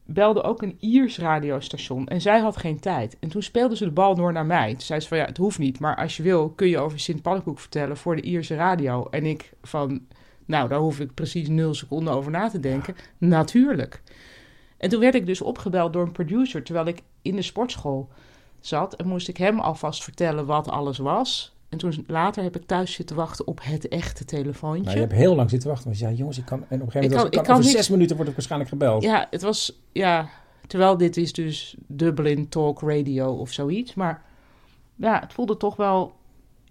belde 0.05 0.43
ook 0.43 0.61
een 0.61 0.77
Iers 0.79 1.17
radiostation. 1.17 2.07
En 2.07 2.21
zij 2.21 2.39
had 2.39 2.57
geen 2.57 2.79
tijd. 2.79 3.17
En 3.19 3.29
toen 3.29 3.41
speelde 3.41 3.75
ze 3.75 3.83
de 3.83 3.91
bal 3.91 4.15
door 4.15 4.33
naar 4.33 4.45
mij. 4.45 4.71
Toen 4.71 4.81
zei 4.81 4.99
ze 4.99 5.07
van, 5.07 5.17
ja, 5.17 5.25
het 5.25 5.37
hoeft 5.37 5.59
niet. 5.59 5.79
Maar 5.79 5.95
als 5.95 6.17
je 6.17 6.23
wil, 6.23 6.49
kun 6.49 6.67
je 6.67 6.79
over 6.79 6.99
Sint 6.99 7.21
Pannenkoek 7.21 7.59
vertellen 7.59 7.97
voor 7.97 8.15
de 8.15 8.21
Ierse 8.21 8.55
radio. 8.55 9.07
En 9.09 9.25
ik 9.25 9.53
van, 9.61 10.01
nou, 10.45 10.67
daar 10.69 10.79
hoef 10.79 10.99
ik 10.99 11.13
precies 11.13 11.47
nul 11.47 11.73
seconden 11.73 12.13
over 12.13 12.31
na 12.31 12.49
te 12.49 12.59
denken. 12.59 12.95
Natuurlijk. 13.17 14.01
En 14.77 14.89
toen 14.89 14.99
werd 14.99 15.15
ik 15.15 15.25
dus 15.25 15.41
opgebeld 15.41 15.93
door 15.93 16.03
een 16.03 16.11
producer 16.11 16.63
terwijl 16.63 16.87
ik 16.87 17.01
in 17.21 17.35
de 17.35 17.41
sportschool 17.41 18.09
zat. 18.59 18.95
En 18.95 19.07
moest 19.07 19.27
ik 19.27 19.37
hem 19.37 19.59
alvast 19.59 20.03
vertellen 20.03 20.45
wat 20.45 20.69
alles 20.69 20.97
was. 20.97 21.54
En 21.69 21.77
toen 21.77 22.03
later 22.07 22.43
heb 22.43 22.55
ik 22.55 22.65
thuis 22.65 22.93
zitten 22.93 23.15
wachten 23.15 23.47
op 23.47 23.59
het 23.63 23.87
echte 23.87 24.25
telefoontje. 24.25 24.83
Nou, 24.83 24.95
je 24.95 25.01
hebt 25.01 25.13
heel 25.13 25.35
lang 25.35 25.49
zitten 25.49 25.69
wachten. 25.69 25.87
Want 25.87 25.99
je 25.99 26.05
zei, 26.05 26.17
jongens, 26.17 26.37
ik 26.37 26.45
kan... 26.45 26.59
En 26.59 26.63
op 26.65 26.71
een 26.71 26.77
gegeven 26.91 27.01
Ik 27.03 27.09
moment, 27.09 27.13
kan- 27.15 27.23
was- 27.23 27.31
ik 27.31 27.37
kan, 27.37 27.43
kan 27.45 27.55
over 27.55 27.65
niks- 27.65 27.77
zes 27.77 27.89
minuten 27.89 28.15
word 28.15 28.27
ik 28.27 28.33
waarschijnlijk 28.33 28.69
gebeld. 28.71 29.03
Ja, 29.03 29.27
het 29.29 29.41
was, 29.41 29.79
ja, 29.91 30.29
terwijl 30.67 30.97
dit 30.97 31.17
is 31.17 31.33
dus 31.33 31.75
Dublin 31.87 32.49
Talk 32.49 32.81
Radio 32.81 33.33
of 33.33 33.51
zoiets. 33.51 33.93
Maar 33.93 34.23
ja, 34.95 35.19
het 35.19 35.33
voelde 35.33 35.57
toch 35.57 35.75
wel, 35.75 36.13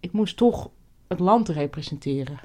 ik 0.00 0.12
moest 0.12 0.37
toch 0.37 0.70
het 1.09 1.18
land 1.20 1.48
representeren. 1.48 2.38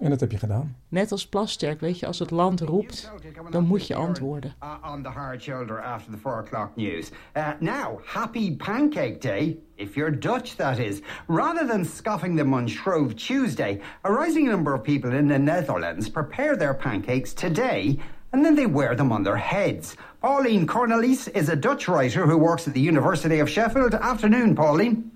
En 0.00 0.10
dat 0.10 0.20
heb 0.20 0.30
je 0.30 0.38
gedaan. 0.38 0.76
Net 0.88 1.12
als 1.12 1.28
Plasterk, 1.28 1.80
weet 1.80 1.98
je, 1.98 2.06
als 2.06 2.18
het 2.18 2.30
land 2.30 2.60
roept, 2.60 3.12
dan 3.50 3.64
moet 3.64 3.86
je 3.86 3.94
antwoorden. 3.94 4.54
uh, 4.62 4.92
on 4.92 5.02
the 5.02 5.08
hard 5.08 5.42
shoulder 5.42 5.82
after 5.82 6.12
the 6.12 6.18
four 6.18 6.38
o'clock 6.38 6.76
news. 6.76 7.10
Uh, 7.36 7.48
now, 7.60 8.00
happy 8.04 8.56
Pancake 8.56 9.18
Day, 9.18 9.56
if 9.76 9.94
you're 9.94 10.18
Dutch, 10.18 10.56
that 10.56 10.78
is. 10.78 11.00
Rather 11.26 11.66
than 11.66 11.84
scoffing 11.84 12.36
them 12.36 12.52
on 12.54 12.68
Shrove 12.68 13.14
Tuesday, 13.14 13.80
a 14.02 14.10
rising 14.12 14.48
number 14.48 14.74
of 14.74 14.82
people 14.82 15.18
in 15.18 15.28
the 15.28 15.38
Netherlands 15.38 16.08
prepare 16.08 16.56
their 16.56 16.74
pancakes 16.74 17.34
today 17.34 17.98
and 18.32 18.44
then 18.44 18.56
they 18.56 18.66
wear 18.66 18.96
them 18.96 19.12
on 19.12 19.22
their 19.22 19.36
heads. 19.36 19.96
Pauline 20.20 20.66
Cornelis 20.66 21.28
is 21.34 21.48
a 21.48 21.56
Dutch 21.56 21.86
writer 21.86 22.26
who 22.26 22.36
works 22.36 22.66
at 22.66 22.74
the 22.74 22.80
University 22.80 23.40
of 23.40 23.48
Sheffield. 23.48 23.94
Afternoon, 23.94 24.54
Pauline. 24.56 25.12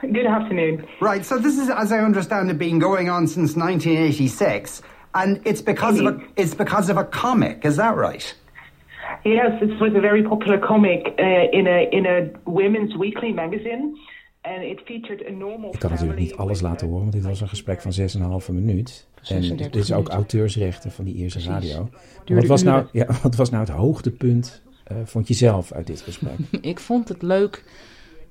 Good 0.00 0.26
afternoon. 0.26 0.86
Right, 1.00 1.24
so 1.24 1.38
this 1.38 1.58
is, 1.58 1.68
as 1.70 1.90
I 1.90 1.98
understand 1.98 2.50
it, 2.50 2.58
been 2.58 2.78
going 2.78 3.10
on 3.10 3.26
since 3.26 3.56
1986, 3.56 4.82
and 5.14 5.40
it's 5.44 5.60
because 5.60 5.98
of 5.98 6.06
a, 6.06 6.20
it's 6.36 6.54
because 6.54 6.88
of 6.88 6.96
a 6.96 7.04
comic. 7.04 7.64
Is 7.64 7.76
that 7.76 7.96
right? 7.96 8.34
Yes, 9.24 9.60
it 9.60 9.80
was 9.80 9.94
a 9.96 10.00
very 10.00 10.22
popular 10.22 10.58
comic 10.58 11.14
uh, 11.18 11.58
in 11.58 11.66
a 11.66 11.88
in 11.90 12.06
a 12.06 12.30
women's 12.44 12.96
weekly 12.96 13.32
magazine, 13.32 13.96
and 14.44 14.62
it 14.62 14.86
featured 14.86 15.22
a 15.26 15.32
normal 15.32 15.72
Ik 15.72 15.78
kan 15.78 15.90
natuurlijk 15.90 16.18
niet 16.18 16.36
alles 16.36 16.60
laten 16.60 16.86
horen, 16.86 17.02
want 17.02 17.12
dit 17.12 17.24
was 17.24 17.40
een 17.40 17.48
gesprek 17.48 17.80
van 17.80 17.92
6,5 17.92 18.54
minuut. 18.54 19.06
En 19.14 19.24
36 19.24 19.70
dit 19.70 19.82
is 19.82 19.92
ook 19.92 20.08
auteursrechten 20.08 20.90
van 20.90 21.04
die 21.04 21.14
eerste 21.14 21.40
radio. 21.40 21.88
Wat 22.26 22.46
was, 22.46 22.62
nou, 22.62 22.86
ja, 22.92 23.06
wat 23.22 23.36
was 23.36 23.50
nou 23.50 23.64
het 23.64 23.72
hoogtepunt, 23.72 24.62
eh, 24.84 24.96
vond 25.04 25.28
je 25.28 25.34
zelf, 25.34 25.72
uit 25.72 25.86
dit 25.86 26.00
gesprek? 26.00 26.38
Ik 26.60 26.80
vond 26.80 27.08
het 27.08 27.22
leuk 27.22 27.64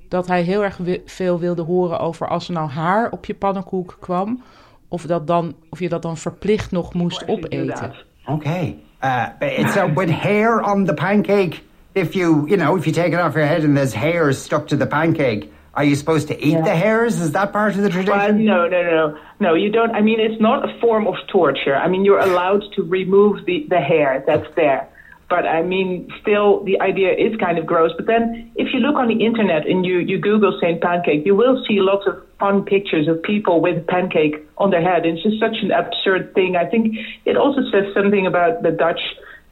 dat 0.07 0.27
hij 0.27 0.41
heel 0.41 0.63
erg 0.63 0.79
veel 1.05 1.39
wilde 1.39 1.61
horen 1.61 1.99
over 1.99 2.27
als 2.27 2.47
er 2.47 2.53
nou 2.53 2.69
haar 2.69 3.11
op 3.11 3.25
je 3.25 3.33
pannenkoek 3.33 3.97
kwam. 3.99 4.43
Of, 4.89 5.01
dat 5.01 5.27
dan, 5.27 5.55
of 5.69 5.79
je 5.79 5.89
dat 5.89 6.01
dan 6.01 6.17
verplicht 6.17 6.71
nog 6.71 6.93
moest 6.93 7.27
opeten. 7.27 7.93
Okay. 8.25 8.75
Uh, 9.03 9.25
but 9.39 9.51
it's 9.51 9.75
uh, 9.75 9.85
with 9.95 10.09
hair 10.09 10.61
on 10.61 10.85
the 10.85 10.93
pancake. 10.93 11.61
If 11.93 12.13
you, 12.13 12.47
you 12.47 12.57
know, 12.57 12.77
if 12.77 12.85
you 12.85 12.95
take 12.95 13.13
it 13.13 13.19
off 13.19 13.33
your 13.33 13.47
head 13.47 13.63
and 13.63 13.75
there's 13.75 13.93
hairs 13.93 14.43
stuck 14.43 14.67
to 14.67 14.77
the 14.77 14.87
pancake, 14.87 15.49
are 15.73 15.85
you 15.85 15.95
supposed 15.95 16.27
to 16.27 16.33
eat 16.39 16.63
the 16.63 16.75
hairs? 16.75 17.19
Is 17.19 17.31
that 17.31 17.51
part 17.51 17.75
of 17.75 17.81
the 17.83 17.89
Well, 17.89 18.03
tradition? 18.03 18.45
no, 18.45 18.67
no, 18.67 18.81
no, 18.81 19.17
no. 19.39 19.53
You 19.53 19.71
don't. 19.71 19.95
I 19.95 20.01
mean, 20.01 20.19
it's 20.19 20.41
not 20.41 20.63
a 20.67 20.79
form 20.79 21.05
of 21.07 21.15
torture. 21.27 21.75
I 21.75 21.87
mean, 21.87 22.03
you're 22.05 22.19
allowed 22.19 22.63
to 22.75 22.83
remove 22.83 23.45
the 23.45 23.65
the 23.69 23.79
hair 23.79 24.23
that's 24.25 24.47
there. 24.55 24.87
But 25.29 25.45
I 25.45 25.61
mean, 25.61 26.11
still, 26.21 26.63
the 26.63 26.79
idea 26.79 27.11
is 27.11 27.35
kind 27.37 27.57
of 27.57 27.65
gross. 27.65 27.91
But 27.97 28.05
then, 28.05 28.49
if 28.55 28.73
you 28.73 28.79
look 28.79 28.95
on 28.95 29.09
the 29.09 29.25
internet 29.25 29.67
and 29.67 29.85
you 29.85 29.99
you 29.99 30.19
Google 30.19 30.57
Saint 30.61 30.81
Pancake, 30.81 31.25
you 31.25 31.35
will 31.35 31.63
see 31.67 31.81
lots 31.81 32.07
of 32.07 32.23
fun 32.39 32.63
pictures 32.63 33.07
of 33.07 33.21
people 33.23 33.59
with 33.59 33.85
pancake 33.87 34.35
on 34.57 34.69
their 34.69 34.81
head. 34.81 35.05
It's 35.05 35.21
just 35.23 35.39
such 35.39 35.57
an 35.61 35.71
absurd 35.71 36.33
thing. 36.33 36.55
I 36.55 36.65
think 36.65 36.95
it 37.25 37.35
also 37.35 37.61
says 37.71 37.93
something 37.93 38.25
about 38.25 38.63
the 38.63 38.71
Dutch 38.71 39.01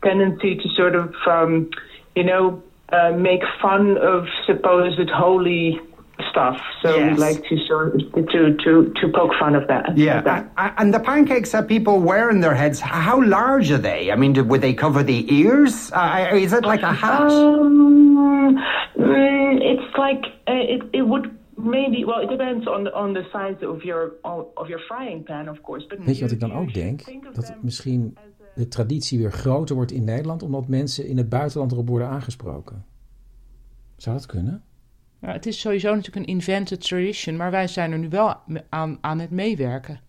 tendency 0.03 0.55
to 0.55 0.69
sort 0.69 0.95
of, 0.95 1.13
um, 1.27 1.69
you 2.15 2.23
know, 2.23 2.63
uh, 2.89 3.11
make 3.11 3.41
fun 3.61 3.97
of 3.97 4.27
supposed 4.45 5.09
holy 5.09 5.81
stuff. 6.29 6.57
So 6.81 6.89
Yes. 6.95 7.17
we 7.17 7.23
like 7.27 7.39
to 7.49 7.57
sort 7.67 7.95
of, 7.95 8.01
to 8.31 8.55
to 8.63 8.71
to 8.99 9.07
poke 9.13 9.33
fun 9.39 9.55
of 9.55 9.67
that. 9.67 9.97
Yeah, 9.97 10.43
and 10.77 10.93
the 10.93 10.99
pancakes 10.99 11.51
that 11.51 11.67
people 11.67 11.99
wear 11.99 12.29
in 12.29 12.39
their 12.41 12.55
heads, 12.55 12.79
how 12.79 13.21
large 13.23 13.71
are 13.71 13.81
they? 13.81 14.11
I 14.11 14.15
mean, 14.15 14.33
do, 14.33 14.43
would 14.43 14.61
they 14.61 14.73
cover 14.73 15.03
the 15.03 15.25
ears? 15.33 15.91
Uh, 15.91 16.29
is 16.33 16.53
it 16.53 16.65
like 16.65 16.83
a 16.83 16.93
hat? 16.93 17.31
Um, 17.31 18.57
mm, 18.97 19.59
it's 19.61 19.97
like 19.97 20.23
uh, 20.47 20.73
it. 20.73 20.81
It 20.93 21.05
would 21.07 21.25
maybe. 21.57 22.05
Well, 22.05 22.21
it 22.21 22.29
depends 22.29 22.67
on 22.67 22.83
the, 22.83 22.91
on 22.93 23.13
the 23.13 23.23
size 23.31 23.59
of 23.65 23.83
your 23.83 24.13
of 24.57 24.67
your 24.67 24.81
frying 24.87 25.23
pan, 25.23 25.49
of 25.49 25.61
course. 25.61 25.85
But 25.87 26.05
Weet 26.05 26.15
je 26.17 26.21
wat 26.23 26.31
ik 26.31 26.39
dan 26.39 26.53
ook 26.53 26.73
denk? 26.73 27.01
Dat 27.33 27.53
misschien 27.61 28.17
de 28.55 28.67
traditie 28.67 29.19
weer 29.19 29.31
groter 29.31 29.75
wordt 29.75 29.91
in 29.91 30.03
Nederland, 30.03 30.43
omdat 30.43 30.67
mensen 30.67 31.07
in 31.07 31.17
het 31.17 31.29
buitenland 31.29 31.71
erop 31.71 31.87
worden 31.87 32.07
aangesproken. 32.07 32.85
Zou 33.97 34.15
dat 34.15 34.25
kunnen? 34.25 34.63
Het 35.31 35.45
is 35.45 35.59
sowieso 35.59 35.95
natuurlijk 35.95 36.27
een 36.27 36.33
invented 36.33 36.81
tradition, 36.81 37.35
maar 37.35 37.51
wij 37.51 37.67
zijn 37.67 37.91
er 37.91 37.97
nu 37.97 38.09
wel 38.09 38.35
aan, 38.69 38.97
aan 39.01 39.19
het 39.19 39.29
meewerken. 39.29 39.99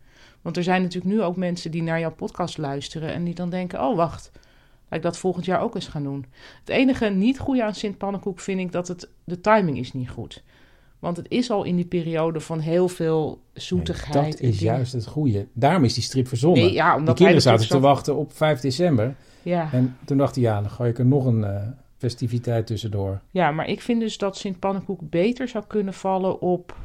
Want 0.43 0.57
er 0.57 0.63
zijn 0.63 0.83
natuurlijk 0.83 1.15
nu 1.15 1.23
ook 1.23 1.37
mensen 1.37 1.71
die 1.71 1.83
naar 1.83 2.01
jouw 2.01 2.15
podcast 2.15 2.59
luisteren 2.59 3.13
en 3.13 3.25
die 3.25 3.35
dan 3.35 3.51
denken: 3.51 3.81
oh 3.81 3.97
wacht, 3.97 4.31
laat 4.89 4.99
ik 4.99 5.03
dat 5.03 5.19
volgend 5.19 5.45
jaar 5.45 5.61
ook 5.61 5.75
eens 5.75 5.89
gaan 5.89 6.03
doen. 6.03 6.27
Het 6.61 6.69
enige 6.69 7.07
niet 7.07 7.39
goede 7.39 7.65
aan 7.65 7.75
Sint 7.75 7.99
Pannenkoek 7.99 8.41
vind 8.41 8.61
ik 8.61 8.73
dat 8.73 8.89
het, 8.89 9.09
de 9.25 9.41
timing 9.41 9.79
is 9.79 9.93
niet 9.93 10.11
goed. 10.11 10.43
Want 10.99 11.17
het 11.17 11.27
is 11.29 11.51
al 11.51 11.65
in 11.65 11.77
die 11.77 11.85
periode 11.85 12.41
van 12.41 12.59
heel 12.59 12.89
veel 12.89 13.43
zoetigheid. 13.53 14.33
Dat 14.33 14.41
en 14.41 14.49
is 14.49 14.61
juist 14.61 14.93
het 14.93 15.07
goede. 15.07 15.47
Daarom 15.53 15.85
is 15.85 15.95
die 15.95 16.03
strip 16.03 16.29
verzonnen. 16.29 16.63
Nee, 16.63 16.73
ja, 16.73 16.93
de 16.93 16.99
omdat 16.99 17.17
kinderen 17.17 17.43
hij 17.43 17.53
zaten 17.53 17.69
te 17.69 17.81
wachten 17.81 18.17
op 18.17 18.33
5 18.33 18.61
december. 18.61 19.15
Ja. 19.43 19.69
En 19.73 19.97
toen 20.05 20.17
dacht 20.17 20.35
hij, 20.35 20.45
ja, 20.45 20.61
dan 20.61 20.71
gooi 20.71 20.91
ik 20.91 20.99
er 20.99 21.07
nog 21.07 21.25
een 21.27 21.45
eh, 21.45 21.63
festiviteit 21.97 22.67
tussendoor. 22.67 23.21
Ja, 23.31 23.51
maar 23.51 23.69
ik 23.69 23.81
vind 23.81 24.01
dus 24.01 24.19
dat 24.19 24.37
Sint 24.37 24.59
Pannenkoek 24.59 25.11
beter 25.11 25.49
zou 25.49 25.65
kunnen 25.67 25.95
vallen 25.95 26.41
op. 26.41 26.77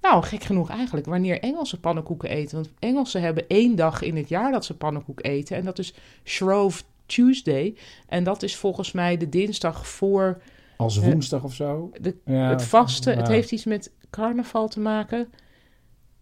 Nou, 0.00 0.22
gek 0.22 0.42
genoeg 0.42 0.70
eigenlijk, 0.70 1.06
wanneer 1.06 1.40
Engelse 1.40 1.80
pannenkoeken 1.80 2.28
eten. 2.30 2.54
Want 2.56 2.70
Engelsen 2.78 3.22
hebben 3.22 3.48
één 3.48 3.76
dag 3.76 4.02
in 4.02 4.16
het 4.16 4.28
jaar 4.28 4.52
dat 4.52 4.64
ze 4.64 4.76
pannenkoek 4.76 5.24
eten. 5.24 5.56
En 5.56 5.64
dat 5.64 5.78
is 5.78 5.94
Shrove 6.24 6.82
Tuesday. 7.06 7.74
En 8.08 8.24
dat 8.24 8.42
is 8.42 8.56
volgens 8.56 8.92
mij 8.92 9.16
de 9.16 9.28
dinsdag 9.28 9.88
voor. 9.88 10.42
Als 10.76 10.96
eh, 10.98 11.04
woensdag 11.04 11.42
of 11.42 11.54
zo. 11.54 11.90
de- 12.00 12.16
Ja, 12.24 12.48
het 12.48 12.62
vasten. 12.64 13.16
Het 13.16 13.28
heeft 13.28 13.52
iets 13.52 13.64
met 13.64 13.92
carnaval 14.10 14.68
te 14.68 14.80
maken. 14.80 15.28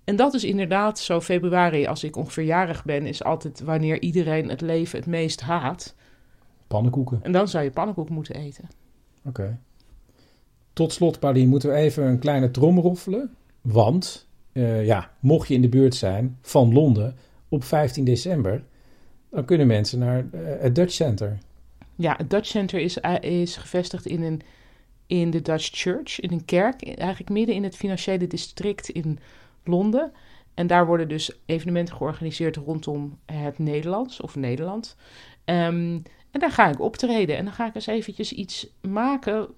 En 0.04 0.16
dat 0.16 0.34
is 0.34 0.44
inderdaad 0.44 0.98
zo 0.98 1.20
februari, 1.20 1.86
als 1.86 2.04
ik 2.04 2.16
ongeveer 2.16 2.44
jarig 2.44 2.84
ben, 2.84 3.06
is 3.06 3.24
altijd 3.24 3.60
wanneer 3.60 4.00
iedereen 4.02 4.48
het 4.48 4.60
leven 4.60 4.98
het 4.98 5.06
meest 5.08 5.40
haat. 5.40 5.94
Pannenkoeken. 6.68 7.18
En 7.22 7.32
dan 7.32 7.48
zou 7.48 7.64
je 7.64 7.70
pannenkoek 7.70 8.08
moeten 8.08 8.34
eten. 8.34 8.68
Oké. 9.24 9.58
Tot 10.72 10.92
slot, 10.92 11.18
Paulien, 11.18 11.48
moeten 11.48 11.68
we 11.68 11.74
even 11.74 12.04
een 12.04 12.18
kleine 12.18 12.50
trom 12.50 12.78
roffelen. 12.78 13.34
Want, 13.60 14.26
eh, 14.52 14.86
ja, 14.86 15.10
mocht 15.20 15.48
je 15.48 15.54
in 15.54 15.62
de 15.62 15.68
buurt 15.68 15.94
zijn 15.94 16.38
van 16.40 16.72
Londen 16.72 17.16
op 17.48 17.64
15 17.64 18.04
december, 18.04 18.64
dan 19.30 19.44
kunnen 19.44 19.66
mensen 19.66 19.98
naar 19.98 20.18
eh, 20.32 20.40
het 20.60 20.74
Dutch 20.74 20.92
Center. 20.92 21.38
Ja, 21.94 22.14
het 22.16 22.30
Dutch 22.30 22.46
Center 22.46 22.80
is, 22.80 23.00
eh, 23.00 23.20
is 23.20 23.56
gevestigd 23.56 24.06
in, 24.06 24.22
een, 24.22 24.40
in 25.06 25.30
de 25.30 25.42
Dutch 25.42 25.68
Church, 25.72 26.20
in 26.20 26.32
een 26.32 26.44
kerk, 26.44 26.98
eigenlijk 26.98 27.30
midden 27.30 27.54
in 27.54 27.64
het 27.64 27.76
financiële 27.76 28.26
district 28.26 28.88
in 28.88 29.18
Londen. 29.64 30.12
En 30.54 30.66
daar 30.66 30.86
worden 30.86 31.08
dus 31.08 31.38
evenementen 31.46 31.96
georganiseerd 31.96 32.56
rondom 32.56 33.18
het 33.26 33.58
Nederlands 33.58 34.20
of 34.20 34.36
Nederland. 34.36 34.96
Ehm, 35.44 35.98
en 36.30 36.40
daar 36.40 36.50
ga 36.50 36.68
ik 36.68 36.80
optreden 36.80 37.36
en 37.36 37.44
dan 37.44 37.54
ga 37.54 37.66
ik 37.66 37.74
eens 37.74 37.86
eventjes 37.86 38.32
iets 38.32 38.66
maken, 38.80 39.48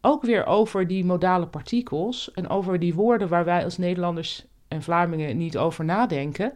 ook 0.00 0.22
weer 0.22 0.46
over 0.46 0.86
die 0.86 1.04
modale 1.04 1.46
partikels 1.46 2.32
en 2.32 2.48
over 2.48 2.78
die 2.78 2.94
woorden 2.94 3.28
waar 3.28 3.44
wij 3.44 3.64
als 3.64 3.78
Nederlanders 3.78 4.46
en 4.68 4.82
Vlamingen 4.82 5.36
niet 5.36 5.58
over 5.58 5.84
nadenken, 5.84 6.52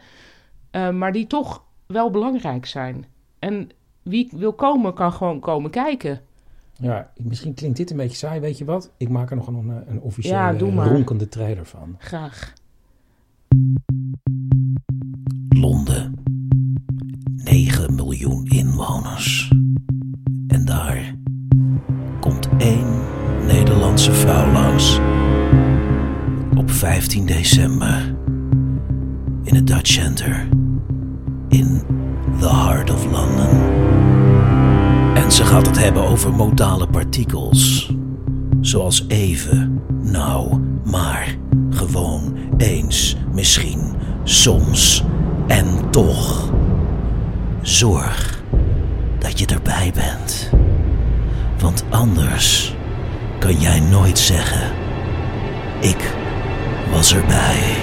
eh, 0.71 0.91
maar 0.91 1.13
die 1.13 1.27
toch 1.27 1.65
wel 1.87 2.11
belangrijk 2.11 2.67
zijn. 2.67 3.07
En 3.39 3.71
wie 4.03 4.29
wil 4.33 4.53
komen, 4.53 4.95
kan 4.95 5.13
gewoon 5.13 5.41
komen 5.41 5.71
kijken. 5.71 6.21
Ja, 6.81 7.13
misschien 7.17 7.55
klinkt 7.55 7.77
dit 7.77 7.91
een 7.91 7.97
beetje 7.97 8.17
saai, 8.17 8.41
weet 8.41 8.59
je 8.59 8.65
wat? 8.65 8.93
Ik 8.97 9.09
maak 9.09 9.31
er 9.31 9.37
nog 9.37 9.47
een, 9.47 9.83
een 9.87 10.01
officiële 10.01 10.35
Ja, 10.35 10.53
ronkende 10.85 11.29
trailer 11.29 11.67
van. 11.67 11.97
Graag. 11.99 12.53
Londen. 15.49 16.14
9 17.89 17.95
miljoen 17.95 18.45
inwoners. 18.47 19.53
En 20.47 20.65
daar 20.65 21.15
komt 22.21 22.49
één 22.59 22.87
Nederlandse 23.47 24.13
vrouw 24.13 24.53
langs. 24.53 24.99
Op 26.57 26.71
15 26.71 27.27
december. 27.27 28.17
In 29.43 29.55
het 29.55 29.67
Dutch 29.67 29.87
Center. 29.87 30.49
In 31.49 31.83
the 32.41 32.49
heart 32.49 32.91
of 32.91 33.05
London. 33.11 33.61
En 35.15 35.33
ze 35.33 35.45
gaat 35.45 35.67
het 35.67 35.79
hebben 35.79 36.03
over 36.03 36.33
modale 36.33 36.89
partikels. 36.89 37.93
Zoals 38.61 39.05
even, 39.09 39.83
nou, 40.03 40.61
maar, 40.85 41.37
gewoon, 41.71 42.37
eens, 42.57 43.17
misschien, 43.33 43.81
soms 44.23 45.05
en 45.47 45.91
toch. 45.91 46.54
Zorg 47.65 48.43
dat 49.19 49.39
je 49.39 49.47
erbij 49.47 49.93
bent. 49.95 50.51
Want 51.59 51.85
anders 51.91 52.75
kan 53.39 53.55
jij 53.55 53.81
nooit 53.81 54.19
zeggen: 54.19 54.73
Ik 55.81 56.15
was 56.91 57.15
erbij. 57.15 57.77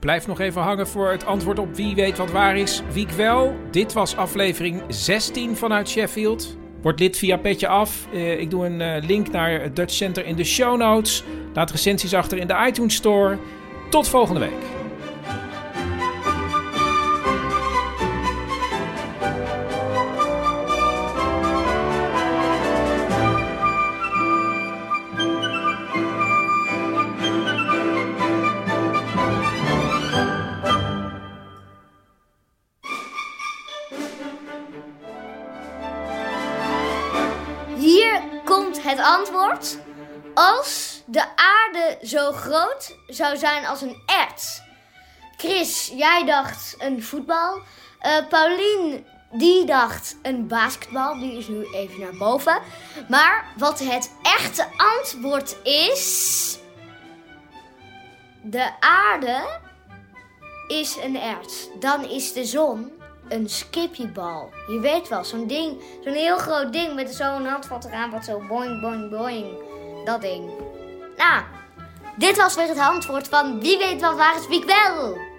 Blijf 0.00 0.26
nog 0.26 0.40
even 0.40 0.62
hangen 0.62 0.88
voor 0.88 1.10
het 1.10 1.24
antwoord 1.24 1.58
op 1.58 1.74
wie 1.74 1.94
weet 1.94 2.18
wat 2.18 2.30
waar 2.30 2.56
is. 2.56 2.82
Wiek 2.92 3.10
wel. 3.10 3.54
Dit 3.70 3.92
was 3.92 4.16
aflevering 4.16 4.82
16 4.88 5.56
vanuit 5.56 5.88
Sheffield. 5.88 6.58
Word 6.82 7.00
lid 7.00 7.16
via 7.16 7.36
Petje 7.36 7.68
Af. 7.68 8.06
Uh, 8.12 8.40
ik 8.40 8.50
doe 8.50 8.66
een 8.66 8.80
uh, 8.80 9.08
link 9.08 9.30
naar 9.30 9.62
het 9.62 9.76
Dutch 9.76 9.94
Center 9.94 10.26
in 10.26 10.36
de 10.36 10.44
show 10.44 10.76
notes. 10.76 11.24
Laat 11.54 11.70
recensies 11.70 12.14
achter 12.14 12.38
in 12.38 12.46
de 12.46 12.64
iTunes 12.66 12.94
Store. 12.94 13.38
Tot 13.90 14.08
volgende 14.08 14.40
week. 14.40 14.79
Zo 42.02 42.32
groot 42.32 42.96
zou 43.06 43.36
zijn 43.36 43.66
als 43.66 43.80
een 43.80 44.02
ert. 44.06 44.62
Chris, 45.36 45.92
jij 45.94 46.24
dacht 46.24 46.74
een 46.78 47.02
voetbal. 47.02 47.60
Eh 47.98 48.26
Paulien, 48.28 49.06
die 49.32 49.64
dacht 49.64 50.16
een 50.22 50.46
basketbal. 50.46 51.18
Die 51.18 51.38
is 51.38 51.48
nu 51.48 51.64
even 51.72 52.00
naar 52.00 52.16
boven. 52.18 52.60
Maar 53.08 53.44
wat 53.56 53.78
het 53.78 54.10
echte 54.22 54.66
antwoord 54.76 55.56
is... 55.62 56.58
De 58.42 58.70
aarde 58.80 59.60
is 60.68 60.96
een 61.02 61.16
ert. 61.16 61.68
Dan 61.80 62.04
is 62.04 62.32
de 62.32 62.44
zon 62.44 62.92
een 63.28 63.48
skippiebal. 63.48 64.50
Je 64.66 64.80
weet 64.80 65.08
wel, 65.08 65.24
zo'n 65.24 65.46
ding, 65.46 65.82
zo'n 66.04 66.12
heel 66.12 66.38
groot 66.38 66.72
ding 66.72 66.94
met 66.94 67.14
zo'n 67.14 67.46
handvat 67.46 67.84
eraan 67.84 68.10
wat 68.10 68.24
zo 68.24 68.42
boing, 68.48 68.80
boing, 68.80 69.10
boing. 69.10 69.46
Dat 70.04 70.20
ding. 70.20 70.50
Nou, 71.16 71.44
dit 72.20 72.36
was 72.36 72.54
weer 72.54 72.68
het 72.68 72.78
antwoord 72.78 73.28
van 73.28 73.60
Wie 73.60 73.78
weet 73.78 74.00
wat 74.00 74.16
waar 74.16 74.36
is 74.36 74.46
wie 74.48 74.64
wel. 74.64 75.29